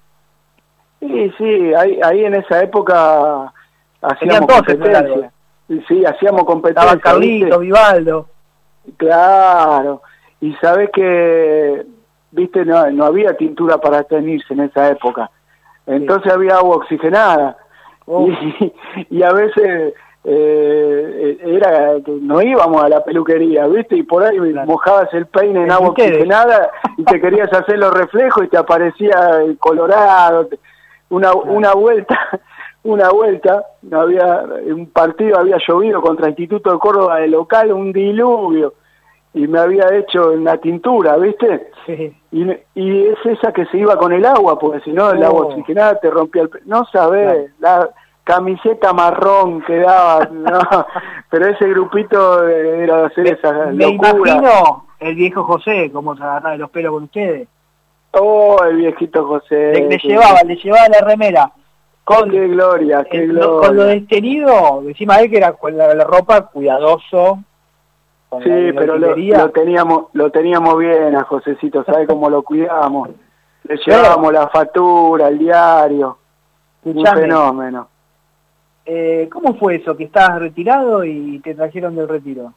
Sí, 0.99 1.31
sí, 1.37 1.73
ahí, 1.73 1.99
ahí 2.03 2.25
en 2.25 2.35
esa 2.35 2.61
época 2.61 3.51
hacíamos 4.01 4.51
competencia. 4.53 5.31
Sí, 5.87 6.03
hacíamos 6.05 6.43
competencia. 6.43 6.93
Estaban 6.93 6.99
Carlito. 6.99 7.59
Vivaldo. 7.59 8.27
Claro. 8.97 10.01
Y 10.39 10.53
sabes 10.55 10.89
que, 10.91 11.85
viste, 12.31 12.65
no, 12.65 12.89
no 12.91 13.05
había 13.05 13.35
tintura 13.37 13.77
para 13.77 14.03
teñirse 14.03 14.53
en 14.53 14.61
esa 14.61 14.89
época. 14.89 15.29
Entonces 15.85 16.31
había 16.31 16.55
agua 16.55 16.77
oxigenada. 16.77 17.57
Oh. 18.05 18.27
Y, 18.59 18.73
y 19.09 19.23
a 19.23 19.31
veces 19.31 19.93
eh, 20.23 21.37
era 21.43 21.93
que 22.05 22.11
no 22.11 22.41
íbamos 22.41 22.83
a 22.83 22.89
la 22.89 23.03
peluquería, 23.03 23.65
¿viste? 23.67 23.97
Y 23.97 24.03
por 24.03 24.23
ahí 24.23 24.37
Claro. 24.37 24.67
mojabas 24.67 25.13
el 25.13 25.25
peine 25.27 25.63
en 25.63 25.71
agua 25.71 25.89
oxigenada 25.89 26.69
y 26.97 27.03
te 27.03 27.19
querías 27.21 27.51
hacer 27.53 27.77
los 27.79 27.93
reflejos 27.93 28.43
y 28.45 28.47
te 28.47 28.57
aparecía 28.57 29.41
el 29.43 29.57
colorado. 29.57 30.47
Una, 31.09 31.33
una 31.33 31.73
vuelta, 31.73 32.17
una 32.83 33.09
vuelta, 33.09 33.63
no 33.83 34.01
había 34.01 34.43
un 34.67 34.87
partido 34.87 35.37
había 35.39 35.57
llovido 35.67 36.01
contra 36.01 36.29
Instituto 36.29 36.71
de 36.71 36.79
Córdoba 36.79 37.17
de 37.19 37.27
local, 37.27 37.71
un 37.71 37.93
diluvio, 37.93 38.73
y 39.33 39.47
me 39.47 39.59
había 39.59 39.85
hecho 39.95 40.31
una 40.31 40.57
tintura, 40.57 41.15
¿viste? 41.17 41.71
Sí. 41.85 42.13
Y, 42.31 42.49
y 42.75 43.07
es 43.07 43.17
esa 43.25 43.51
que 43.53 43.65
se 43.67 43.77
iba 43.77 43.95
con 43.97 44.11
el 44.11 44.25
agua, 44.25 44.57
porque 44.59 44.81
si 44.81 44.91
no 44.91 45.11
el 45.11 45.21
Oh. 45.23 45.27
agua 45.27 45.45
oxigenada 45.47 45.99
te 45.99 46.09
rompía 46.09 46.41
el... 46.43 46.49
No 46.65 46.83
sabés, 46.91 47.51
la 47.59 47.89
camiseta 48.23 48.93
marrón 48.93 49.61
que 49.63 49.77
daba, 49.77 50.25
no, 50.31 50.59
pero 51.29 51.47
ese 51.47 51.67
grupito 51.69 52.47
era 52.47 52.97
de 52.97 53.05
hacer 53.05 53.27
esas 53.27 53.73
Me 53.73 53.85
locuras. 53.85 54.15
imagino 54.15 54.85
el 54.99 55.15
viejo 55.15 55.43
José, 55.43 55.89
cómo 55.93 56.15
se 56.15 56.23
agarraba 56.23 56.51
de 56.51 56.57
los 56.59 56.69
pelos 56.69 56.91
con 56.93 57.03
ustedes. 57.03 57.47
Oh, 58.13 58.57
el 58.65 58.75
viejito 58.77 59.25
José. 59.25 59.71
Le, 59.87 59.97
llevaba, 59.97 60.41
le 60.45 60.55
llevaba 60.57 60.87
la 60.89 61.07
remera. 61.07 61.51
Con, 62.03 62.29
Qué 62.31 62.47
gloria, 62.47 63.05
qué 63.09 63.23
eh, 63.23 63.27
lo- 63.27 63.33
gloria. 63.59 63.67
con 63.67 63.77
lo 63.77 63.83
destenido, 63.85 64.81
encima 64.87 65.17
de 65.17 65.23
él 65.25 65.29
que 65.31 65.37
era 65.37 65.53
con 65.53 65.77
la, 65.77 65.93
la 65.93 66.03
ropa 66.03 66.47
cuidadoso. 66.47 67.39
con 68.29 68.43
Sí, 68.43 68.49
la- 68.49 68.79
pero 68.79 68.97
lo, 68.97 69.13
teníamos 69.51 70.05
lo 70.13 70.31
teníamos 70.31 70.77
bien 70.77 71.15
a 71.15 71.23
Josecito, 71.23 71.83
¿sabe 71.83 72.07
cómo 72.07 72.29
lo 72.29 72.41
cuidábamos? 72.43 73.09
Le 73.63 73.77
llevábamos 73.77 74.33
la 74.33 74.47
factura, 74.49 75.27
el 75.27 75.37
diario, 75.37 76.17
un 76.83 76.91
Escuchame, 76.91 77.21
fenómeno. 77.21 77.87
eh, 78.85 79.29
¿cómo 79.31 79.53
fue 79.55 79.75
eso? 79.75 79.95
Que 79.95 80.05
estabas 80.05 80.39
retirado 80.39 81.03
y 81.05 81.39
te 81.39 81.53
trajeron 81.53 81.95
del 81.95 82.07
retiro. 82.09 82.51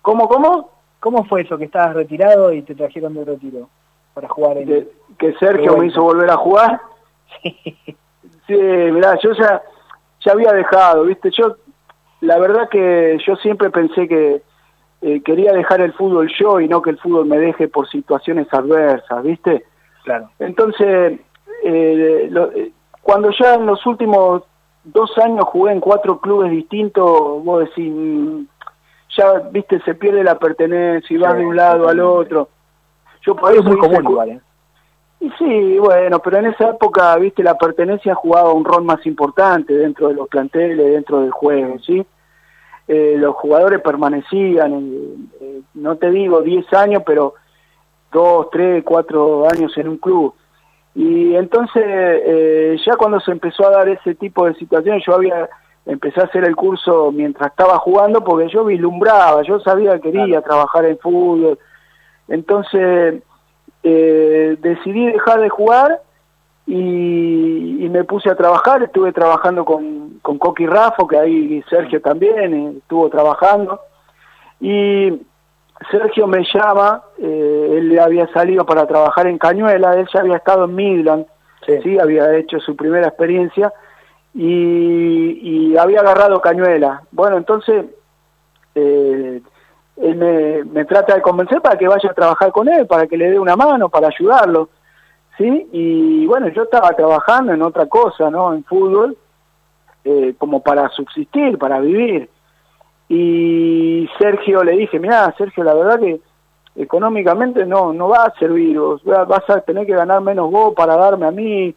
¿Cómo, 0.00 0.28
cómo? 0.28 0.70
¿Cómo 1.00 1.24
fue 1.24 1.42
eso? 1.42 1.58
Que 1.58 1.64
estabas 1.64 1.94
retirado 1.94 2.52
y 2.52 2.62
te 2.62 2.74
trajeron 2.76 3.14
del 3.14 3.26
retiro 3.26 3.68
para 4.14 4.28
jugar 4.28 4.58
en... 4.58 4.66
Que, 4.66 4.88
que 5.18 5.32
Sergio 5.34 5.76
me 5.76 5.86
hizo 5.88 6.02
volver 6.02 6.30
a 6.30 6.36
jugar. 6.36 6.80
Sí, 7.42 7.96
mirá, 8.48 9.16
yo 9.22 9.32
ya, 9.32 9.62
ya 10.20 10.32
había 10.32 10.52
dejado, 10.52 11.04
¿viste? 11.04 11.30
Yo, 11.30 11.56
la 12.20 12.38
verdad 12.38 12.68
que 12.68 13.18
yo 13.26 13.36
siempre 13.36 13.70
pensé 13.70 14.06
que 14.08 14.42
eh, 15.02 15.22
quería 15.22 15.52
dejar 15.52 15.80
el 15.80 15.92
fútbol 15.92 16.30
yo 16.38 16.60
y 16.60 16.68
no 16.68 16.80
que 16.82 16.90
el 16.90 16.98
fútbol 16.98 17.26
me 17.26 17.38
deje 17.38 17.68
por 17.68 17.88
situaciones 17.88 18.46
adversas, 18.52 19.22
¿viste? 19.22 19.64
Claro. 20.04 20.30
Entonces, 20.38 21.20
eh, 21.62 22.28
lo- 22.30 22.52
eh, 22.52 22.72
cuando 23.02 23.30
ya 23.30 23.54
en 23.54 23.66
los 23.66 23.84
últimos 23.86 24.42
dos 24.84 25.16
años 25.18 25.44
jugué 25.46 25.72
en 25.72 25.80
cuatro 25.80 26.20
clubes 26.20 26.50
distintos, 26.50 27.04
vos 27.44 27.60
decís, 27.60 27.92
mm, 27.94 28.44
ya, 29.16 29.32
viste, 29.50 29.80
se 29.82 29.94
pierde 29.94 30.24
la 30.24 30.38
pertenencia 30.38 31.14
y 31.14 31.18
vas 31.18 31.32
Sí, 31.34 31.38
de 31.40 31.46
un 31.46 31.56
lado 31.56 31.88
al 31.88 32.00
otro. 32.00 32.48
Yo 33.22 33.34
por 33.36 33.50
Hoy 33.50 33.54
es 33.56 33.60
eso 33.60 33.68
muy 33.70 33.78
común 33.78 34.04
igual, 34.10 34.28
¿eh? 34.30 34.40
Y 35.20 35.30
sí, 35.38 35.78
bueno, 35.78 36.18
pero 36.18 36.38
en 36.38 36.46
esa 36.46 36.70
época, 36.70 37.16
viste, 37.16 37.42
la 37.42 37.56
pertenencia 37.56 38.14
jugaba 38.14 38.52
un 38.52 38.64
rol 38.64 38.84
más 38.84 39.04
importante 39.06 39.72
dentro 39.74 40.08
de 40.08 40.14
los 40.14 40.28
planteles, 40.28 40.92
dentro 40.92 41.20
del 41.20 41.30
juego, 41.30 41.78
¿sí? 41.80 42.04
Eh, 42.86 43.16
los 43.18 43.34
jugadores 43.36 43.80
permanecían, 43.80 44.72
eh, 44.74 45.16
eh, 45.40 45.60
no 45.74 45.96
te 45.96 46.10
digo 46.10 46.42
10 46.42 46.70
años, 46.74 47.02
pero 47.06 47.34
2, 48.12 48.50
3, 48.50 48.84
4 48.84 49.48
años 49.50 49.76
en 49.78 49.88
un 49.88 49.96
club. 49.96 50.34
Y 50.94 51.34
entonces, 51.34 51.82
eh, 51.86 52.76
ya 52.86 52.96
cuando 52.96 53.18
se 53.20 53.32
empezó 53.32 53.66
a 53.66 53.70
dar 53.70 53.88
ese 53.88 54.14
tipo 54.14 54.46
de 54.46 54.54
situaciones, 54.54 55.02
yo 55.06 55.14
había 55.14 55.48
empecé 55.86 56.20
a 56.20 56.24
hacer 56.24 56.44
el 56.44 56.56
curso 56.56 57.12
mientras 57.12 57.50
estaba 57.50 57.78
jugando 57.78 58.24
porque 58.24 58.48
yo 58.48 58.64
vislumbraba, 58.64 59.42
yo 59.42 59.60
sabía 59.60 59.98
que 59.98 60.12
quería 60.12 60.40
trabajar 60.40 60.84
en 60.86 60.98
fútbol. 60.98 61.58
Entonces, 62.28 63.22
eh, 63.84 64.56
decidí 64.60 65.06
dejar 65.12 65.40
de 65.40 65.48
jugar 65.48 66.00
y, 66.66 67.84
y 67.84 67.88
me 67.90 68.02
puse 68.04 68.30
a 68.30 68.34
trabajar, 68.34 68.82
estuve 68.82 69.12
trabajando 69.12 69.64
con, 69.64 70.18
con 70.22 70.38
Coqui 70.38 70.66
Rafo, 70.66 71.06
que 71.06 71.18
ahí 71.18 71.62
Sergio 71.68 72.00
también 72.00 72.54
eh, 72.54 72.72
estuvo 72.78 73.08
trabajando, 73.10 73.78
y 74.60 75.20
Sergio 75.90 76.26
me 76.26 76.42
llama, 76.52 77.02
eh, 77.18 77.74
él 77.78 77.98
había 78.00 78.26
salido 78.32 78.64
para 78.64 78.86
trabajar 78.86 79.26
en 79.26 79.36
Cañuela, 79.38 79.94
él 79.94 80.08
ya 80.12 80.20
había 80.20 80.36
estado 80.36 80.64
en 80.64 80.74
Midland, 80.74 81.26
Sí. 81.66 81.78
sí, 81.82 81.98
había 81.98 82.34
hecho 82.36 82.60
su 82.60 82.76
primera 82.76 83.08
experiencia, 83.08 83.72
y, 84.34 85.38
y 85.42 85.76
había 85.78 86.00
agarrado 86.00 86.40
Cañuela. 86.40 87.02
Bueno, 87.10 87.38
entonces 87.38 87.86
eh, 88.74 89.40
él 89.96 90.64
me, 90.66 90.84
trata 90.84 91.14
de 91.14 91.22
convencer 91.22 91.60
para 91.60 91.78
que 91.78 91.88
vaya 91.88 92.10
a 92.10 92.14
trabajar 92.14 92.50
con 92.52 92.68
él, 92.68 92.86
para 92.86 93.06
que 93.06 93.16
le 93.16 93.30
dé 93.30 93.38
una 93.38 93.56
mano, 93.56 93.88
para 93.88 94.08
ayudarlo, 94.08 94.68
¿sí? 95.38 95.68
Y 95.72 96.26
bueno, 96.26 96.48
yo 96.48 96.64
estaba 96.64 96.90
trabajando 96.90 97.52
en 97.52 97.62
otra 97.62 97.86
cosa, 97.86 98.30
¿no? 98.30 98.52
En 98.52 98.64
fútbol, 98.64 99.16
eh, 100.04 100.34
como 100.38 100.62
para 100.62 100.88
subsistir, 100.90 101.58
para 101.58 101.80
vivir. 101.80 102.28
Y 103.08 104.08
Sergio 104.18 104.64
le 104.64 104.72
dije, 104.72 104.98
mira, 104.98 105.32
Sergio, 105.38 105.62
la 105.62 105.74
verdad 105.74 106.00
que 106.00 106.20
económicamente 106.76 107.64
no 107.64 107.92
no 107.92 108.08
va 108.08 108.24
a 108.24 108.34
servir, 108.38 108.78
vas 109.04 109.48
a 109.48 109.60
tener 109.60 109.86
que 109.86 109.94
ganar 109.94 110.20
menos 110.22 110.50
vos 110.50 110.74
para 110.74 110.96
darme 110.96 111.26
a 111.26 111.30
mí, 111.30 111.74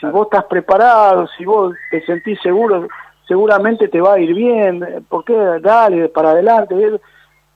si 0.00 0.06
vos 0.06 0.26
estás 0.26 0.44
preparado, 0.46 1.28
si 1.38 1.44
vos 1.44 1.74
te 1.92 2.04
sentís 2.04 2.40
seguro, 2.40 2.88
seguramente 3.28 3.86
te 3.86 4.00
va 4.00 4.14
a 4.14 4.18
ir 4.18 4.34
bien, 4.34 5.04
¿por 5.08 5.24
qué? 5.24 5.36
Dale, 5.60 6.08
para 6.08 6.30
adelante. 6.30 6.74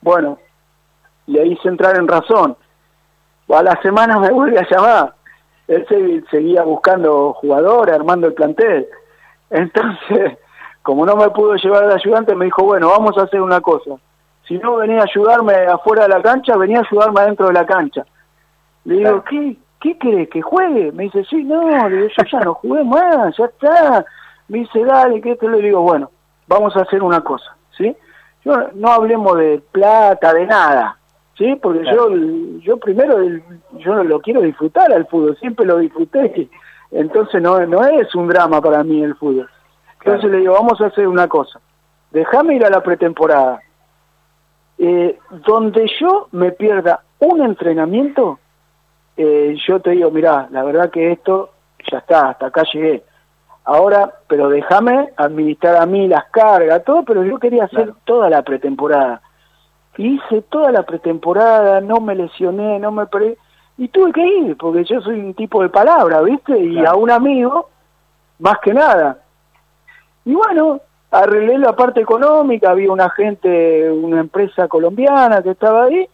Bueno, 0.00 0.38
le 1.26 1.46
hice 1.46 1.68
entrar 1.68 1.96
en 1.96 2.08
razón. 2.08 2.56
A 3.52 3.62
la 3.62 3.80
semana 3.82 4.18
me 4.18 4.30
vuelve 4.30 4.58
a 4.58 4.66
llamar. 4.68 5.14
Él 5.68 5.84
se- 5.88 6.22
seguía 6.30 6.62
buscando 6.62 7.32
jugadores, 7.34 7.94
armando 7.94 8.26
el 8.28 8.34
plantel. 8.34 8.86
Entonces, 9.50 10.38
como 10.82 11.04
no 11.06 11.16
me 11.16 11.30
pudo 11.30 11.54
llevar 11.56 11.84
al 11.84 11.92
ayudante, 11.92 12.34
me 12.34 12.46
dijo, 12.46 12.62
bueno, 12.64 12.88
vamos 12.90 13.16
a 13.18 13.22
hacer 13.22 13.40
una 13.40 13.60
cosa. 13.60 13.92
Si 14.46 14.58
no 14.58 14.76
venía 14.76 15.00
a 15.00 15.04
ayudarme 15.04 15.54
afuera 15.66 16.04
de 16.04 16.10
la 16.10 16.22
cancha, 16.22 16.56
venía 16.56 16.78
a 16.78 16.82
ayudarme 16.88 17.20
adentro 17.20 17.46
de 17.48 17.52
la 17.52 17.66
cancha. 17.66 18.04
Le 18.84 18.96
digo. 18.98 19.24
¿qué, 19.24 19.56
¿qué 19.80 19.98
querés? 19.98 20.28
¿Que 20.30 20.40
juegue? 20.42 20.92
Me 20.92 21.04
dice, 21.04 21.24
sí, 21.24 21.42
no, 21.42 21.68
le 21.88 21.96
digo, 21.96 22.08
yo 22.16 22.24
ya 22.30 22.40
no 22.40 22.54
jugué 22.54 22.84
más, 22.84 23.36
ya 23.36 23.46
está. 23.46 24.04
Me 24.48 24.58
dice, 24.58 24.84
dale, 24.84 25.20
que 25.20 25.32
esto 25.32 25.48
le 25.48 25.58
digo, 25.60 25.80
bueno, 25.82 26.10
vamos 26.46 26.76
a 26.76 26.82
hacer 26.82 27.02
una 27.02 27.20
cosa, 27.22 27.56
¿sí? 27.76 27.96
Yo, 28.46 28.68
no 28.74 28.92
hablemos 28.92 29.36
de 29.38 29.60
plata, 29.72 30.32
de 30.32 30.46
nada, 30.46 30.96
¿sí? 31.36 31.56
Porque 31.60 31.80
Claro. 31.80 32.10
yo, 32.14 32.58
yo 32.60 32.76
primero, 32.78 33.18
yo 33.72 34.04
lo 34.04 34.20
quiero 34.20 34.40
disfrutar 34.42 34.92
al 34.92 35.06
fútbol, 35.08 35.36
siempre 35.38 35.66
lo 35.66 35.78
disfruté. 35.78 36.48
Entonces 36.92 37.42
no, 37.42 37.58
no 37.66 37.84
es 37.84 38.14
un 38.14 38.28
drama 38.28 38.60
para 38.60 38.84
mí 38.84 39.02
el 39.02 39.16
fútbol. 39.16 39.50
Entonces 39.98 40.20
Claro. 40.20 40.28
le 40.28 40.38
digo, 40.38 40.52
vamos 40.54 40.80
a 40.80 40.86
hacer 40.86 41.08
una 41.08 41.26
cosa. 41.26 41.58
Déjame 42.12 42.54
ir 42.54 42.64
a 42.64 42.70
la 42.70 42.80
pretemporada. 42.82 43.60
eh, 44.78 45.18
donde 45.46 45.90
yo 45.98 46.28
me 46.32 46.52
pierda 46.52 47.00
un 47.18 47.40
entrenamiento, 47.42 48.38
eh, 49.16 49.56
yo 49.66 49.80
te 49.80 49.90
digo, 49.92 50.10
mirá, 50.10 50.46
la 50.50 50.62
verdad 50.64 50.90
que 50.90 51.10
esto 51.12 51.50
ya 51.90 51.98
está, 51.98 52.28
hasta 52.28 52.46
acá 52.48 52.62
llegué. 52.72 53.02
Ahora, 53.68 54.12
pero 54.28 54.48
déjame 54.48 55.10
administrar 55.16 55.76
a 55.76 55.86
mí 55.86 56.06
las 56.06 56.26
cargas, 56.26 56.84
todo, 56.84 57.02
pero 57.02 57.24
yo 57.24 57.38
quería 57.40 57.64
hacer 57.64 57.92
toda 58.04 58.30
la 58.30 58.42
pretemporada. 58.42 59.20
Hice 59.96 60.42
toda 60.42 60.70
la 60.70 60.84
pretemporada, 60.84 61.80
no 61.80 62.00
me 62.00 62.14
lesioné, 62.14 62.78
no 62.78 62.92
me 62.92 63.06
perdí. 63.06 63.34
Y 63.76 63.88
tuve 63.88 64.12
que 64.12 64.24
ir, 64.24 64.56
porque 64.56 64.84
yo 64.84 65.00
soy 65.00 65.18
un 65.18 65.34
tipo 65.34 65.62
de 65.62 65.68
palabra, 65.68 66.22
¿viste? 66.22 66.56
Y 66.56 66.84
a 66.84 66.94
un 66.94 67.10
amigo, 67.10 67.68
más 68.38 68.58
que 68.60 68.72
nada. 68.72 69.18
Y 70.24 70.32
bueno, 70.32 70.80
arreglé 71.10 71.58
la 71.58 71.74
parte 71.74 72.00
económica, 72.00 72.70
había 72.70 72.92
una 72.92 73.10
gente, 73.10 73.90
una 73.90 74.20
empresa 74.20 74.68
colombiana 74.68 75.42
que 75.42 75.50
estaba 75.50 75.84
ahí, 75.84 76.08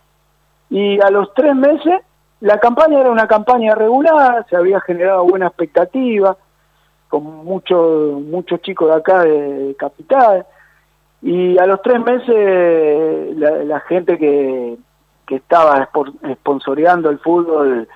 y 0.71 0.99
a 1.03 1.11
los 1.11 1.35
tres 1.35 1.55
meses 1.55 2.01
la 2.41 2.59
campaña 2.59 3.01
era 3.01 3.11
una 3.11 3.29
campaña 3.29 3.75
regular, 3.75 4.47
se 4.49 4.57
había 4.57 4.81
generado 4.81 5.25
buena 5.25 5.49
expectativa, 5.49 6.35
con 7.13 7.45
muchos 7.45 8.23
muchos 8.23 8.63
chicos 8.63 8.89
de 8.89 8.95
acá 8.95 9.23
de, 9.23 9.77
Capital, 9.79 10.47
y 11.21 11.59
a 11.59 11.67
los 11.67 11.83
tres 11.83 12.01
meses 12.01 13.37
la, 13.37 13.81
gente 13.81 14.17
que, 14.17 14.79
que 15.27 15.35
estaba 15.35 15.91
sponsoreando 16.41 17.11
el 17.11 17.19
fútbol 17.19 17.87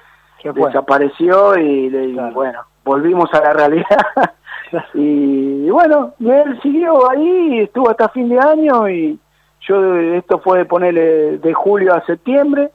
desapareció 0.44 1.57
y, 1.59 1.88
bueno, 2.35 2.61
volvimos 2.85 3.33
a 3.33 3.40
la 3.40 3.55
realidad. 3.55 4.07
y, 4.92 5.70
bueno, 5.70 6.12
él 6.20 6.61
siguió 6.61 7.11
ahí, 7.11 7.61
estuvo 7.61 7.88
hasta 7.88 8.11
fin 8.11 8.29
de 8.29 8.38
año 8.38 8.87
y 8.90 9.18
yo 9.66 9.96
esto 9.96 10.40
fue 10.40 10.59
de 10.59 10.64
ponerle 10.66 11.38
de 11.38 11.55
julio 11.55 11.94
a 11.94 12.05
septiembre 12.05 12.70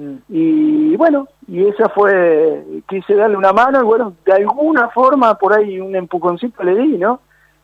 mm. 0.00 0.16
y 0.28 0.96
bueno, 0.96 1.28
y 1.46 1.66
esa 1.66 1.88
fue, 1.88 2.64
quise 2.88 3.14
darle 3.14 3.36
una 3.36 3.52
mano 3.52 3.80
y 3.80 3.84
bueno, 3.84 4.14
de 4.24 4.32
alguna 4.32 4.88
forma 4.88 5.34
por 5.34 5.52
ahí 5.52 5.80
un 5.80 5.96
empujoncito 5.96 6.62
le 6.62 6.76
di, 6.76 6.98
¿no? 6.98 7.20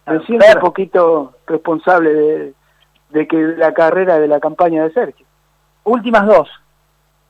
Me 0.06 0.20
siento 0.24 0.46
un 0.54 0.60
poquito 0.60 1.34
responsable 1.46 2.12
de, 2.12 2.54
de 3.10 3.26
que 3.26 3.36
la 3.36 3.72
carrera 3.72 4.18
de 4.18 4.28
la 4.28 4.40
campaña 4.40 4.84
de 4.84 4.92
Sergio. 4.92 5.26
Últimas 5.84 6.26
dos. 6.26 6.48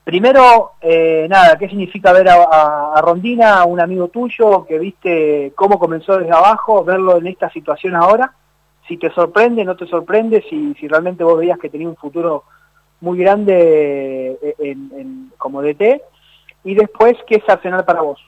Primero, 0.06 0.72
eh, 0.80 1.26
nada, 1.28 1.58
¿qué 1.58 1.68
significa 1.68 2.12
ver 2.12 2.28
a, 2.28 3.00
Rondina, 3.02 3.60
a 3.60 3.64
un 3.64 3.80
amigo 3.80 4.06
tuyo 4.06 4.64
que 4.64 4.78
viste 4.78 5.52
cómo 5.56 5.80
comenzó 5.80 6.16
desde 6.16 6.30
abajo, 6.30 6.84
verlo 6.84 7.16
en 7.16 7.26
esta 7.26 7.50
situación 7.50 7.96
ahora? 7.96 8.32
Si 8.86 8.98
te 8.98 9.10
sorprende, 9.10 9.64
no 9.64 9.74
te 9.74 9.86
sorprende, 9.86 10.44
si, 10.48 10.74
si 10.74 10.86
realmente 10.86 11.24
vos 11.24 11.36
veías 11.38 11.58
que 11.58 11.68
tenía 11.68 11.88
un 11.88 11.96
futuro 11.96 12.44
muy 13.00 13.18
grande 13.18 14.38
eh, 14.42 14.54
en, 14.58 15.32
como 15.38 15.62
DT. 15.62 16.02
Y 16.64 16.74
después, 16.74 17.16
¿qué 17.26 17.36
es 17.36 17.48
Arsenal 17.48 17.84
para 17.84 18.02
vos? 18.02 18.20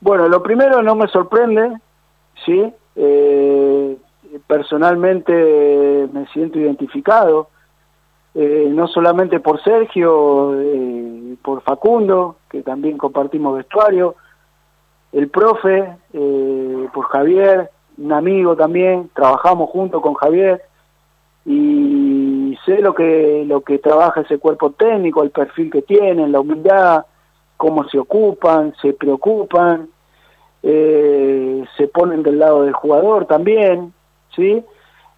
Bueno, 0.00 0.28
lo 0.28 0.42
primero 0.42 0.82
no 0.82 0.94
me 0.94 1.08
sorprende, 1.08 1.78
¿sí? 2.44 2.72
Eh, 2.96 3.96
personalmente 4.46 6.08
me 6.12 6.26
siento 6.28 6.58
identificado 6.58 7.48
eh, 8.38 8.68
no 8.70 8.86
solamente 8.86 9.40
por 9.40 9.62
Sergio, 9.64 10.60
eh, 10.60 11.36
por 11.40 11.62
Facundo, 11.62 12.36
que 12.50 12.60
también 12.62 12.98
compartimos 12.98 13.56
vestuario, 13.56 14.14
el 15.12 15.30
profe, 15.30 15.96
eh, 16.12 16.88
por 16.92 17.06
Javier, 17.06 17.70
un 17.96 18.12
amigo 18.12 18.54
también, 18.54 19.08
trabajamos 19.14 19.70
junto 19.70 20.02
con 20.02 20.12
Javier 20.12 20.60
y 21.46 22.25
sé 22.66 22.82
lo 22.82 22.94
que 22.94 23.44
lo 23.46 23.62
que 23.62 23.78
trabaja 23.78 24.20
ese 24.20 24.38
cuerpo 24.38 24.72
técnico, 24.72 25.22
el 25.22 25.30
perfil 25.30 25.70
que 25.70 25.82
tienen, 25.82 26.32
la 26.32 26.40
humildad, 26.40 27.06
cómo 27.56 27.88
se 27.88 27.98
ocupan, 27.98 28.74
se 28.82 28.92
preocupan, 28.92 29.88
se 30.62 31.88
ponen 31.94 32.22
del 32.22 32.38
lado 32.38 32.64
del 32.64 32.74
jugador 32.74 33.24
también, 33.24 33.94
¿sí? 34.34 34.62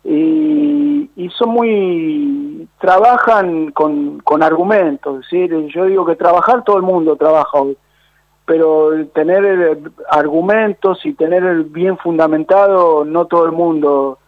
y, 0.05 1.11
y 1.17 1.29
son 1.31 1.51
muy 1.51 2.69
trabajan 2.81 3.73
con, 3.73 4.21
con 4.21 4.43
argumentos 4.43 5.19
decir 5.19 5.51
yo 5.69 5.85
digo 5.85 6.07
que 6.07 6.17
trabajar 6.17 6.65
todo 6.65 6.77
el 6.77 6.83
mundo 6.83 7.17
trabaja 7.17 7.61
hoy 7.61 7.77
pero 8.47 9.07
tener 9.09 9.45
eh, 9.45 9.79
argumentos 10.11 11.05
y 11.05 11.13
tener 11.13 11.65
bien 11.65 11.99
fundamentado 11.99 13.05
no 13.05 13.27
todo 13.27 13.45
el 13.45 13.53
mundo 13.53 14.19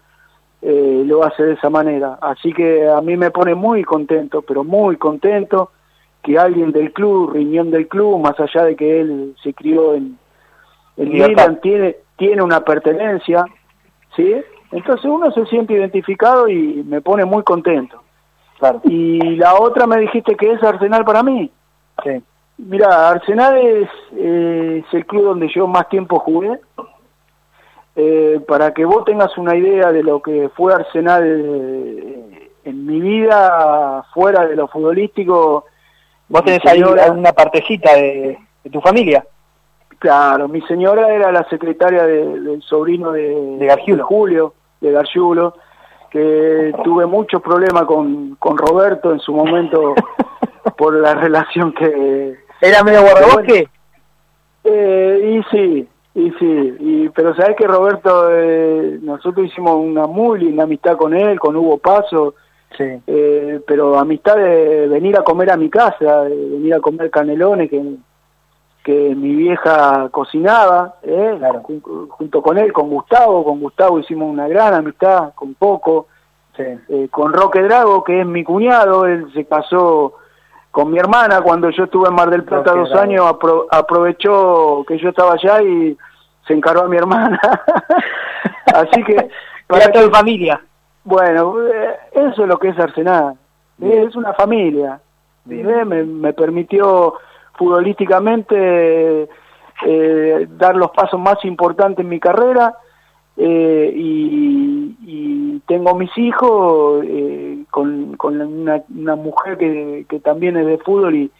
eh, 0.63 1.03
lo 1.07 1.25
hace 1.25 1.43
de 1.43 1.53
esa 1.55 1.71
manera 1.71 2.19
así 2.21 2.53
que 2.53 2.89
a 2.89 3.01
mí 3.01 3.17
me 3.17 3.31
pone 3.31 3.55
muy 3.55 3.83
contento 3.85 4.43
pero 4.43 4.65
muy 4.65 4.97
contento 4.97 5.71
que 6.23 6.39
alguien 6.39 6.73
del 6.73 6.93
club 6.93 7.33
riñón 7.33 7.71
del 7.71 7.89
club 7.89 8.21
más 8.21 8.39
allá 8.39 8.65
de 8.65 8.77
que 8.77 9.01
él 9.01 9.35
se 9.43 9.55
crió 9.55 9.95
en 9.95 10.19
en 10.97 11.09
Milan 11.09 11.61
tiene 11.63 11.97
tiene 12.17 12.43
una 12.43 12.61
pertenencia 12.61 13.45
sí 14.15 14.35
entonces 14.73 15.05
uno 15.05 15.31
se 15.33 15.47
siente 15.47 15.75
identificado 15.75 16.49
y 16.49 16.85
me 16.85 17.01
pone 17.01 17.25
muy 17.25 17.43
contento. 17.43 18.03
Claro. 18.59 18.81
Y 18.85 19.37
la 19.37 19.55
otra 19.55 19.87
me 19.87 19.99
dijiste 19.99 20.37
que 20.37 20.53
es 20.53 20.63
Arsenal 20.63 21.05
para 21.05 21.23
mí. 21.23 21.51
Sí. 22.05 22.23
Mira, 22.59 23.09
Arsenal 23.09 23.57
es, 23.57 23.89
el 24.13 25.07
club 25.07 25.25
donde 25.25 25.49
yo 25.49 25.67
más 25.67 25.89
tiempo 25.89 26.19
jugué. 26.21 26.61
Eh, 27.97 28.41
para 28.47 28.73
que 28.73 28.85
vos 28.85 29.05
tengas 29.05 29.37
una 29.37 29.57
idea 29.57 29.93
de 29.93 30.03
lo 30.03 30.23
que 30.23 30.49
fue 30.55 30.73
Arsenal 30.73 31.25
eh, 31.27 32.51
en 32.65 32.87
mi 32.87 33.01
vida 33.01 34.05
fuera 34.15 34.47
de 34.47 34.57
lo 34.57 34.69
futbolístico. 34.69 35.65
Vos 36.29 36.45
tenés 36.45 36.65
ahí 36.67 36.83
una 36.83 37.33
partecita 37.33 37.95
de 37.95 38.39
tu 38.71 38.81
familia. 38.81 39.25
Claro, 40.01 40.49
mi 40.49 40.63
señora 40.63 41.15
era 41.15 41.31
la 41.31 41.47
secretaria 41.51 42.07
del 42.07 42.63
sobrino 42.63 43.13
de, 43.13 43.59
de 43.59 43.99
Julio, 44.01 44.55
de 44.81 44.93
Garciulo, 44.93 45.57
que 46.09 46.73
tuve 46.83 47.05
muchos 47.05 47.43
problemas 47.43 47.85
con, 47.85 48.35
con 48.37 48.57
Roberto 48.57 49.13
en 49.13 49.21
su 49.21 49.35
momento 49.35 49.95
por 50.79 50.95
la 50.95 51.13
relación 51.13 51.75
que... 51.75 52.35
¿Era 52.63 52.83
medio 52.83 53.03
guardabosque? 53.03 53.69
Eh, 54.65 55.39
y 55.39 55.55
sí, 55.55 55.89
y 56.15 56.31
sí, 56.33 56.77
y, 56.81 57.09
pero 57.11 57.35
sabes 57.35 57.57
que 57.57 57.67
Roberto, 57.67 58.29
eh, 58.31 58.99
nosotros 59.03 59.47
hicimos 59.47 59.77
una 59.77 60.07
muy 60.07 60.41
linda 60.41 60.65
amistad 60.65 60.97
con 60.97 61.15
él, 61.15 61.39
con 61.39 61.57
Hugo 61.57 61.79
Paso, 61.79 62.35
sí. 62.77 62.85
eh, 63.07 63.61
pero 63.67 63.99
amistad 63.99 64.37
de 64.37 64.89
venir 64.89 65.17
a 65.17 65.23
comer 65.23 65.51
a 65.51 65.57
mi 65.57 65.71
casa, 65.71 66.25
de 66.25 66.37
venir 66.37 66.75
a 66.75 66.81
comer 66.81 67.11
canelones, 67.11 67.71
que 67.71 67.97
que 68.85 69.15
mi 69.15 69.35
vieja 69.35 70.09
cocinaba, 70.11 70.97
¿eh? 71.03 71.39
junto 72.09 72.43
con 72.43 72.59
él, 72.59 72.73
con 72.73 72.89
Gustavo, 72.89 73.45
con 73.45 73.61
Gustavo 73.61 73.99
hicimos 73.99 74.31
una 74.31 74.49
gran 74.49 74.75
amistad, 74.75 75.33
con 75.35 75.55
Poco, 75.55 76.07
eh, 76.57 77.09
con 77.11 77.33
Roque 77.33 77.63
Drago, 77.63 78.05
que 78.05 78.21
es 78.21 78.27
mi 78.27 78.45
cuñado, 78.45 79.07
él 79.07 79.31
se 79.33 79.45
casó 79.45 80.15
con 80.71 80.91
mi 80.91 80.99
hermana 80.99 81.41
cuando 81.41 81.71
yo 81.71 81.85
estuve 81.85 82.09
en 82.09 82.15
Mar 82.15 82.31
del 82.31 82.45
Plata 82.45 82.73
dos 82.73 82.93
años, 82.95 83.27
aprovechó 83.71 84.85
que 84.87 84.99
yo 84.99 85.09
estaba 85.11 85.35
allá 85.35 85.63
y 85.63 85.97
se 86.47 86.55
encargó 86.55 86.83
a 86.83 86.89
mi 86.89 86.97
hermana. 86.97 87.41
Así 88.75 89.03
que... 89.05 89.29
Para 89.67 89.93
toda 89.93 90.11
familia. 90.11 90.61
Bueno, 91.05 91.55
eh, 91.69 91.97
eso 92.13 92.43
es 92.43 92.49
lo 92.49 92.59
que 92.59 92.71
es 92.71 92.79
Arsenal, 92.79 93.35
es 93.81 94.17
una 94.17 94.33
familia. 94.33 95.01
Me, 95.45 95.85
me 95.85 96.33
permitió 96.33 97.15
futbolísticamente 97.55 99.29
eh, 99.87 100.47
dar 100.51 100.77
los 100.77 100.91
pasos 100.91 101.19
más 101.19 101.45
importantes 101.45 102.03
en 102.05 102.09
mi 102.09 102.21
carrera 102.21 102.75
eh, 103.37 103.93
y, 103.95 104.97
y, 105.07 105.63
tengo 105.67 105.95
mis 105.95 106.11
hijos 106.19 107.05
eh, 107.07 107.60
con, 107.71 108.17
con 108.17 108.41
una, 108.41 108.83
una, 108.95 109.17
mujer 109.17 109.57
que, 109.59 110.07
que 110.09 110.21
también 110.21 110.57
es 110.57 110.67
de 110.67 110.79
fútbol 110.79 111.15
y, 111.15 111.31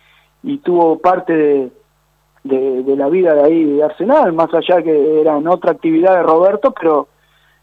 y 0.43 0.59
tuvo 0.59 0.99
parte 0.99 1.71
de, 2.45 2.83
de, 2.83 2.97
la 2.97 3.09
vida 3.09 3.35
de 3.35 3.43
ahí 3.43 3.65
de 3.65 3.85
Arsenal, 3.85 4.33
más 4.33 4.53
allá 4.55 4.83
que 4.83 5.21
era 5.21 5.37
en 5.37 5.47
otra 5.49 5.73
actividad 5.73 6.17
de 6.17 6.23
Roberto, 6.23 6.73
pero 6.73 7.09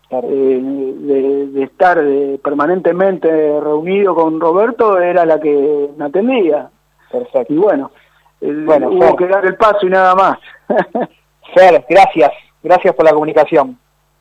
eh, 0.09 0.61
de, 0.61 1.47
de, 1.47 1.63
estar 1.63 1.97
permanentemente 2.43 3.29
reunido 3.59 4.15
con 4.15 4.39
Roberto 4.39 4.99
era 4.99 5.25
la 5.25 5.39
que 5.39 5.89
me 5.97 6.05
atendía. 6.05 6.69
Perfecto. 7.11 7.53
Y 7.53 7.57
bueno, 7.57 7.91
bueno, 8.39 8.89
hubo 8.89 9.15
que 9.15 9.27
dar 9.27 9.45
el 9.45 9.55
paso 9.55 9.85
y 9.85 9.89
nada 9.89 10.13
más. 10.15 10.37
Fer, 11.55 11.85
gracias, 11.89 12.31
gracias 12.61 12.93
por 12.93 13.05
la 13.05 13.13
comunicación. 13.13 13.77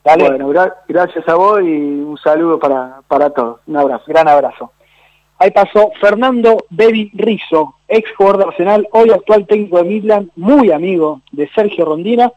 Dale. 0.06 0.28
Bueno, 0.28 0.52
gracias 0.86 1.28
a 1.28 1.34
vos 1.34 1.60
y 1.60 1.66
un 1.66 2.16
saludo 2.22 2.60
para, 2.60 3.00
para 3.08 3.28
todos. 3.30 3.58
Un 3.66 3.76
abrazo. 3.76 4.04
Gran 4.06 4.28
abrazo. 4.28 4.70
Ahí 5.36 5.50
pasó 5.50 5.90
Fernando 6.00 6.58
Bebi 6.70 7.10
Rizzo, 7.12 7.74
ex 7.88 8.08
jugador 8.16 8.38
de 8.38 8.44
Arsenal, 8.44 8.88
hoy 8.92 9.10
actual 9.10 9.48
técnico 9.48 9.78
de 9.78 9.84
Midland, 9.84 10.30
muy 10.36 10.70
amigo 10.70 11.22
de 11.32 11.50
Sergio 11.52 11.84
Rondina. 11.84 12.32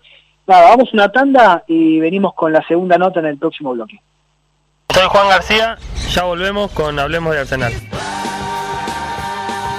Nada, 0.47 0.71
vamos 0.71 0.91
una 0.93 1.11
tanda 1.11 1.63
y 1.67 1.99
venimos 1.99 2.33
con 2.33 2.51
la 2.51 2.65
segunda 2.67 2.97
nota 2.97 3.19
en 3.19 3.27
el 3.27 3.37
próximo 3.37 3.73
bloque. 3.73 4.01
Soy 4.91 5.05
Juan 5.07 5.29
García, 5.29 5.77
ya 6.09 6.23
volvemos 6.23 6.71
con 6.71 6.97
Hablemos 6.97 7.33
de 7.35 7.41
Arsenal. 7.41 7.71